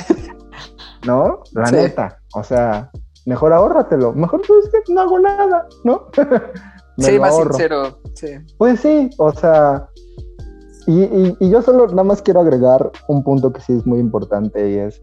[1.05, 1.43] ¿no?
[1.53, 2.91] La neta, o sea,
[3.25, 6.07] mejor ahórratelo, mejor pues que no hago nada, ¿no?
[6.97, 8.27] sí, más sincero, sí.
[8.57, 9.89] Pues sí, o sea,
[10.87, 14.69] y, y, yo solo nada más quiero agregar un punto que sí es muy importante
[14.69, 15.01] y es,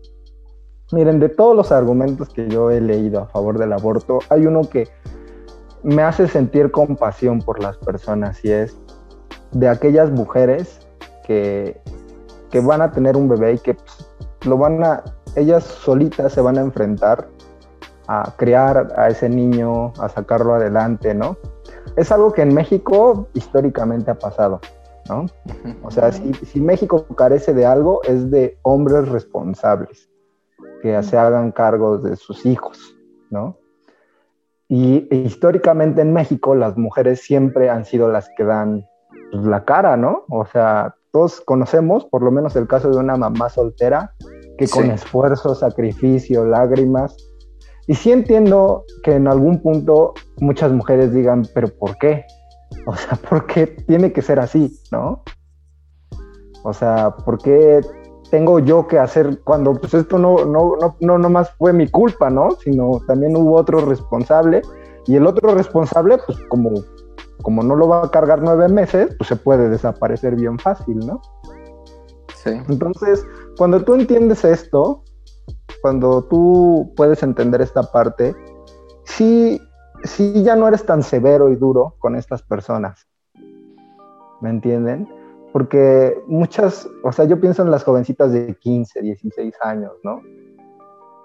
[0.92, 4.62] miren, de todos los argumentos que yo he leído a favor del aborto, hay uno
[4.62, 4.88] que
[5.82, 8.76] me hace sentir compasión por las personas y es
[9.50, 10.86] de aquellas mujeres
[11.26, 11.80] que
[12.52, 14.06] que van a tener un bebé y que pues,
[14.44, 15.02] lo van a,
[15.36, 17.28] ellas solitas se van a enfrentar
[18.08, 21.36] a criar a ese niño, a sacarlo adelante, ¿no?
[21.96, 24.60] Es algo que en México históricamente ha pasado,
[25.08, 25.26] ¿no?
[25.82, 30.08] O sea, si, si México carece de algo, es de hombres responsables
[30.82, 32.96] que se hagan cargo de sus hijos,
[33.30, 33.56] ¿no?
[34.68, 38.86] Y históricamente en México las mujeres siempre han sido las que dan
[39.30, 40.24] pues, la cara, ¿no?
[40.28, 44.14] O sea, todos conocemos, por lo menos el caso de una mamá soltera,
[44.58, 47.16] que con esfuerzo, sacrificio, lágrimas,
[47.86, 52.24] y sí entiendo que en algún punto muchas mujeres digan, pero ¿por qué?
[52.86, 55.22] O sea, ¿por qué tiene que ser así, no?
[56.64, 57.82] O sea, ¿por qué
[58.30, 61.86] tengo yo que hacer cuando pues esto no, no, no, no, no más fue mi
[61.86, 62.52] culpa, ¿no?
[62.64, 64.62] Sino también hubo otro responsable
[65.06, 66.72] y el otro responsable, pues como
[67.42, 71.20] como no lo va a cargar nueve meses, pues se puede desaparecer bien fácil, ¿no?
[72.44, 73.26] Entonces,
[73.56, 75.04] cuando tú entiendes esto,
[75.80, 78.34] cuando tú puedes entender esta parte,
[79.04, 79.60] sí,
[80.04, 83.06] sí ya no eres tan severo y duro con estas personas.
[84.40, 85.08] ¿Me entienden?
[85.52, 90.22] Porque muchas, o sea, yo pienso en las jovencitas de 15, 16 años, ¿no?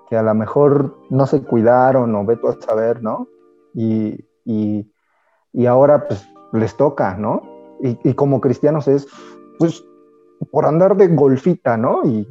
[0.10, 3.28] Que a lo mejor no se cuidaron o ve a saber, ¿no?
[3.74, 7.42] Y, y, ahora pues les toca, ¿no?
[7.82, 9.08] Y, y, como cristianos es,
[9.60, 9.84] pues,
[10.52, 12.04] por andar de golfita, ¿no?
[12.06, 12.28] Y,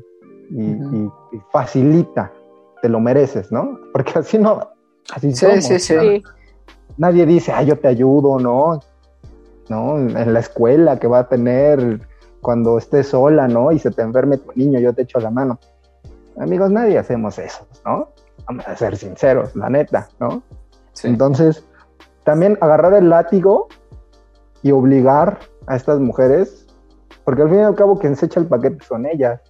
[0.51, 1.11] y,
[1.53, 2.33] facilita,
[2.83, 3.79] te lo mereces, ¿no?
[3.93, 4.61] Porque así no,
[5.13, 6.23] así sí, sí, sí.
[6.97, 8.81] Nadie dice, ah, yo te ayudo, ¿no?
[9.69, 9.99] ¿No?
[9.99, 12.01] En la escuela que va a tener
[12.41, 13.73] cuando estés sola, ¿no?
[13.73, 15.59] Y se te enferme tu niño, yo te echo la mano.
[16.39, 18.11] Amigos, nadie hacemos eso, ¿no?
[18.47, 20.43] Vamos a ser sinceros, la neta, ¿no?
[21.03, 21.65] Entonces,
[22.25, 23.69] también agarrar el látigo
[24.63, 26.66] y obligar a estas mujeres,
[27.27, 29.43] porque al fin y al cabo quien se echa el paquete son ellas,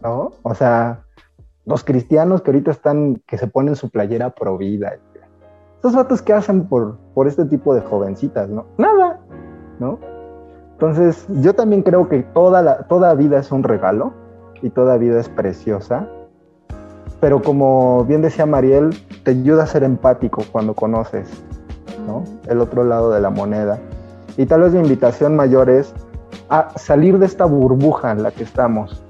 [0.00, 0.32] ¿no?
[0.42, 1.04] O sea,
[1.66, 4.94] los cristianos que ahorita están, que se ponen su playera pro vida,
[5.74, 8.64] estos vatos que hacen por, por este tipo de jovencitas, ¿no?
[8.78, 9.20] Nada,
[9.78, 9.98] ¿no?
[10.72, 14.14] Entonces, yo también creo que toda, la, toda vida es un regalo
[14.62, 16.08] y toda vida es preciosa
[17.22, 18.90] pero como bien decía Mariel,
[19.22, 21.28] te ayuda a ser empático cuando conoces
[22.48, 23.78] el otro lado de la moneda.
[24.36, 25.94] Y tal vez mi invitación mayor es
[26.52, 29.02] a salir de esta burbuja en la que estamos.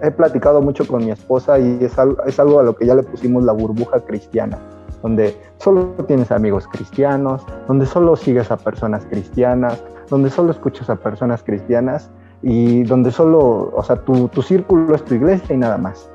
[0.00, 2.94] He platicado mucho con mi esposa y es algo, es algo a lo que ya
[2.94, 4.58] le pusimos la burbuja cristiana,
[5.02, 10.96] donde solo tienes amigos cristianos, donde solo sigues a personas cristianas, donde solo escuchas a
[10.96, 12.08] personas cristianas
[12.40, 16.08] y donde solo, o sea, tu, tu círculo es tu iglesia y nada más.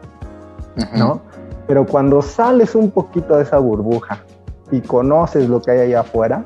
[0.98, 1.22] ¿no?
[1.68, 4.24] Pero cuando sales un poquito de esa burbuja
[4.72, 6.46] y conoces lo que hay allá afuera,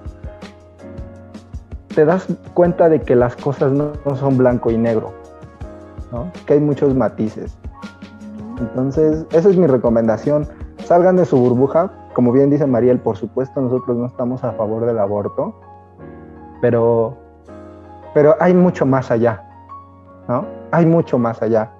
[1.95, 5.13] te das cuenta de que las cosas no, son blanco y negro,
[6.45, 7.57] que hay muchos matices.
[8.59, 10.47] Entonces, esa es mi recomendación.
[10.83, 11.91] Salgan de su burbuja.
[12.13, 15.55] Como bien dice Mariel, por supuesto, nosotros no estamos a favor del aborto,
[16.61, 17.17] pero,
[18.13, 19.43] pero hay mucho más allá,
[20.27, 20.45] ¿no?
[20.71, 21.71] Hay mucho más allá.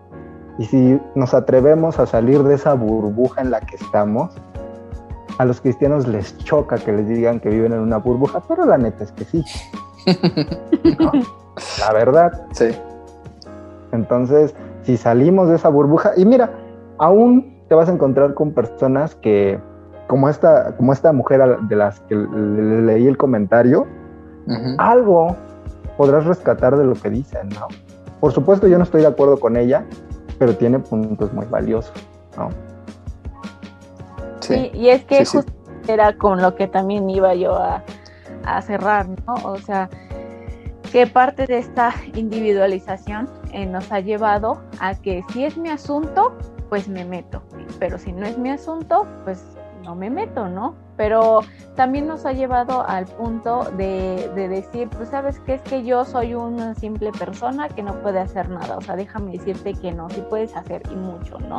[0.58, 4.36] Y si nos atrevemos a salir de esa burbuja en la que estamos,
[5.38, 8.78] a los cristianos les choca que les digan que viven en una burbuja, pero la
[8.78, 9.44] neta es que sí.
[11.80, 12.46] La verdad.
[12.52, 12.70] Sí.
[13.92, 14.54] Entonces,
[14.84, 16.52] si salimos de esa burbuja, y mira,
[16.98, 19.60] aún te vas a encontrar con personas que,
[20.08, 23.88] como esta, como esta mujer de las que le, leí el comentario,
[24.78, 25.36] algo
[25.98, 27.68] podrás rescatar de lo que dicen, ¿no?
[28.20, 29.86] Por supuesto, yo no estoy de acuerdo con ella,
[30.38, 31.94] pero tiene puntos muy valiosos,
[32.38, 32.50] ¿no?
[34.42, 35.52] Sí, y es que justo
[35.88, 37.82] era con lo que también iba yo a,
[38.62, 39.34] cerrar, ¿no?
[39.44, 39.90] O sea,
[40.92, 46.38] que parte de esta individualización eh, nos ha llevado a que si es mi asunto,
[46.70, 47.44] pues me meto,
[47.80, 49.44] pero si no es mi asunto, pues
[49.84, 50.76] no me meto, ¿no?
[50.98, 51.42] Pero
[51.76, 56.34] también nos ha llevado al punto de, decir, pues sabes que es que yo soy
[56.34, 60.24] una simple persona que no puede hacer nada, o sea, déjame decirte que no, sí
[60.30, 61.58] puedes hacer y mucho, ¿no?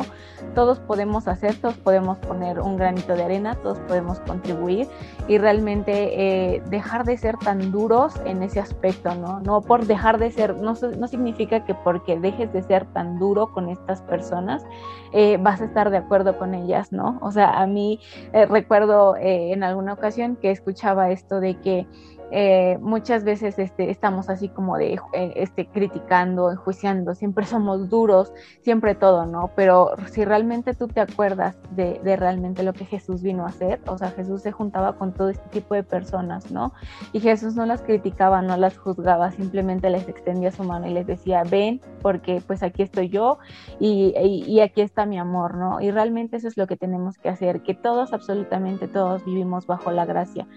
[0.55, 4.87] Todos podemos hacer, todos podemos poner un granito de arena, todos podemos contribuir
[5.27, 9.39] y realmente eh, dejar de ser tan duros en ese aspecto, ¿no?
[9.41, 13.51] No por dejar de ser, no, no significa que porque dejes de ser tan duro
[13.51, 14.65] con estas personas,
[15.13, 17.17] eh, vas a estar de acuerdo con ellas, ¿no?
[17.21, 17.99] O sea, a mí
[18.33, 21.85] eh, recuerdo eh, en alguna ocasión que escuchaba esto de que
[22.31, 28.33] eh, muchas veces este, estamos así como de eh, este, criticando, enjuiciando, siempre somos duros,
[28.61, 29.51] siempre todo, ¿no?
[29.55, 33.97] Pero si realmente tú te acuerdas de, realmente lo que Jesús vino a hacer, o
[33.97, 36.73] sea, Jesús se juntaba con todo este tipo de personas, ¿no?
[37.13, 41.07] Y Jesús no las criticaba, no las juzgaba, simplemente les extendía su mano y les
[41.07, 43.37] decía, ven, porque pues aquí estoy yo
[43.79, 44.13] y,
[44.47, 45.79] y aquí está mi amor, ¿no?
[45.79, 49.91] Y realmente eso es lo que tenemos que hacer, que todos, absolutamente todos vivimos bajo
[49.91, 50.47] la gracia.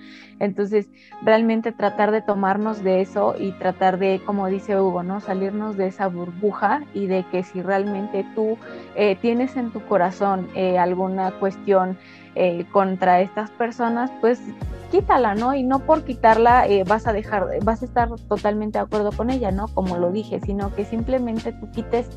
[0.41, 0.89] Entonces,
[1.23, 5.21] realmente tratar de tomarnos de eso y tratar de, como dice Hugo, ¿no?
[5.21, 8.57] Salirnos de esa burbuja y de que si realmente tú
[8.95, 11.99] eh, tienes en tu corazón eh, alguna cuestión
[12.35, 14.41] eh, contra estas personas, pues
[14.91, 15.55] quítala, ¿no?
[15.55, 19.53] Y no por quitarla vas a dejar, vas a estar totalmente de acuerdo con ella,
[19.53, 19.69] ¿no?
[19.69, 22.09] Como lo dije, sino que simplemente tú quites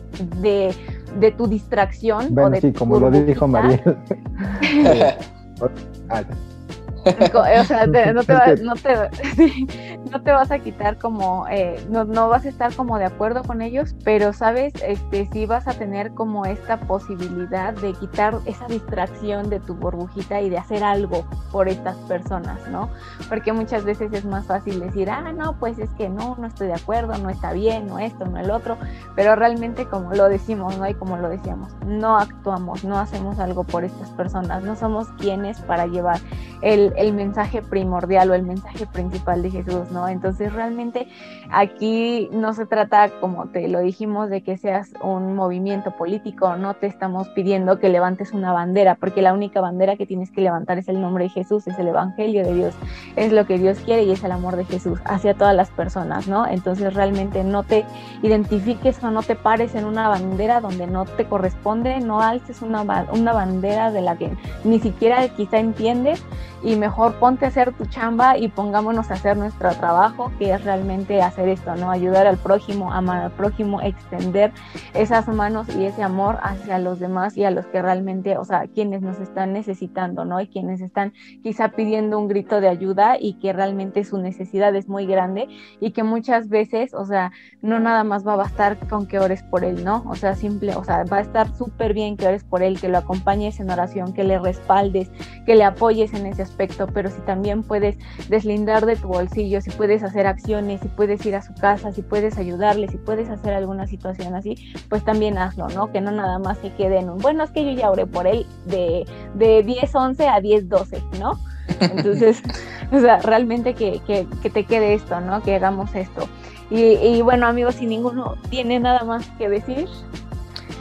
[0.41, 0.73] de,
[1.19, 2.33] de tu distracción.
[2.33, 3.81] Bueno, o de sí, como lo dijo María.
[7.05, 12.29] o sea, no, te no, te, no, te, vas a quitar como, eh, no, no,
[12.29, 16.13] vas a estar como de acuerdo con ellos, pero sabes, este, sí vas a tener
[16.13, 21.67] como esta posibilidad de quitar esa distracción de tu burbujita y de hacer algo por
[21.67, 22.89] estas personas, ¿no?
[23.29, 26.67] Porque muchas veces es más fácil decir, ah, no, pues es que no, no estoy
[26.67, 28.77] de acuerdo, no está bien, no esto, no el otro,
[29.15, 30.87] pero realmente como lo decimos, ¿no?
[30.87, 35.59] Y como lo decíamos, no actuamos, no hacemos algo por estas personas, no somos quienes
[35.61, 36.19] para llevar
[36.61, 40.07] el, el, mensaje primordial o el mensaje principal de Jesús, ¿no?
[40.07, 41.07] Entonces realmente
[41.51, 46.73] aquí no se trata, como te lo dijimos, de que seas un movimiento político, no
[46.73, 50.77] te estamos pidiendo que levantes una bandera, porque la única bandera que tienes que levantar
[50.77, 52.75] es el nombre de Jesús, es el Evangelio de Dios,
[53.15, 56.27] es lo que Dios quiere y es el amor de Jesús hacia todas las personas,
[56.27, 56.47] ¿no?
[56.47, 57.85] Entonces realmente no te
[58.21, 62.81] identifiques o no te pares en una bandera donde no te corresponde, no alces una,
[63.11, 64.31] una bandera de la que
[64.63, 66.23] ni siquiera quizá entiendes
[66.63, 70.63] y mejor ponte a hacer tu chamba y pongámonos a hacer nuestro trabajo, que es
[70.63, 71.91] realmente hacer esto, ¿no?
[71.91, 74.53] Ayudar al prójimo, amar al prójimo, extender
[74.93, 78.67] esas manos y ese amor hacia los demás y a los que realmente, o sea,
[78.73, 80.39] quienes nos están necesitando, ¿no?
[80.39, 81.11] Y quienes están
[81.43, 85.49] quizá pidiendo un grito de ayuda y que realmente su necesidad es muy grande
[85.81, 89.43] y que muchas veces, o sea, no nada más va a bastar con que ores
[89.43, 90.05] por él, ¿no?
[90.07, 92.87] O sea, simple, o sea, va a estar súper bien que ores por él, que
[92.87, 95.11] lo acompañes en oración, que le respaldes,
[95.45, 97.97] que le apoyes en ese aspecto, pero si también puedes
[98.29, 102.01] deslindar de tu bolsillo, si puedes hacer acciones, si puedes ir a su casa, si
[102.01, 105.91] puedes ayudarle, si puedes hacer alguna situación así, pues también hazlo, ¿no?
[105.91, 108.27] Que no nada más se quede en un, bueno, es que yo ya oré por
[108.27, 109.05] él de,
[109.35, 111.39] de 10, 11 a 10, 12, ¿no?
[111.79, 112.41] Entonces,
[112.91, 115.41] o sea, realmente que, que, que, te quede esto, ¿no?
[115.41, 116.27] Que hagamos esto.
[116.69, 119.87] Y, y, bueno, amigos, si ninguno tiene nada más que decir.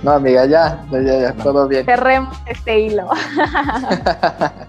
[0.03, 1.85] No, amiga, ya, ya, ya, todo bien.
[1.85, 3.09] Cerremos este hilo.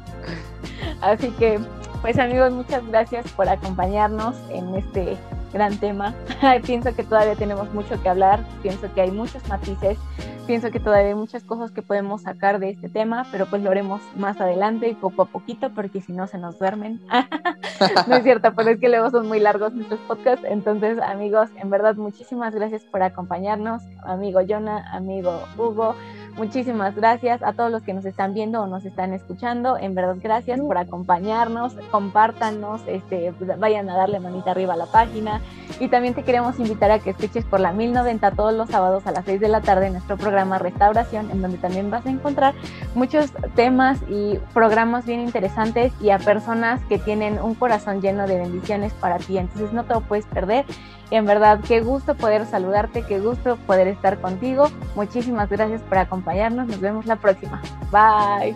[1.02, 1.60] Así que,
[2.04, 5.18] pues amigos, muchas gracias por acompañarnos en este
[5.54, 6.14] gran tema.
[6.66, 9.98] pienso que todavía tenemos mucho que hablar, pienso que hay muchos matices,
[10.46, 13.72] pienso que todavía hay muchas cosas que podemos sacar de este tema, pero pues lo
[13.72, 17.00] haremos más adelante y poco a poquito, porque si no se nos duermen.
[18.08, 20.46] no es cierto, pero es que luego son muy largos nuestros podcasts.
[20.46, 25.96] Entonces, amigos, en verdad, muchísimas gracias por acompañarnos, amigo Jonah, amigo Hugo.
[26.36, 29.78] Muchísimas gracias a todos los que nos están viendo o nos están escuchando.
[29.78, 31.76] En verdad, gracias por acompañarnos.
[31.92, 35.42] Compártanos, este, vayan a darle manita arriba a la página.
[35.80, 39.12] Y también te queremos invitar a que escuches por la 1090 todos los sábados a
[39.12, 42.56] las 6 de la tarde nuestro programa Restauración, en donde también vas a encontrar
[42.96, 48.40] muchos temas y programas bien interesantes y a personas que tienen un corazón lleno de
[48.40, 49.38] bendiciones para ti.
[49.38, 50.66] Entonces no te lo puedes perder.
[51.12, 54.70] En verdad, qué gusto poder saludarte, qué gusto poder estar contigo.
[54.96, 56.68] Muchísimas gracias por acompañarnos.
[56.68, 57.62] Nos vemos la próxima.
[57.92, 58.56] Bye.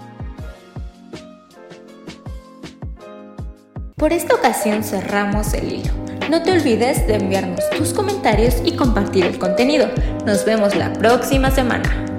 [3.95, 5.93] Por esta ocasión cerramos el hilo.
[6.29, 9.87] No te olvides de enviarnos tus comentarios y compartir el contenido.
[10.25, 12.16] Nos vemos la próxima semana.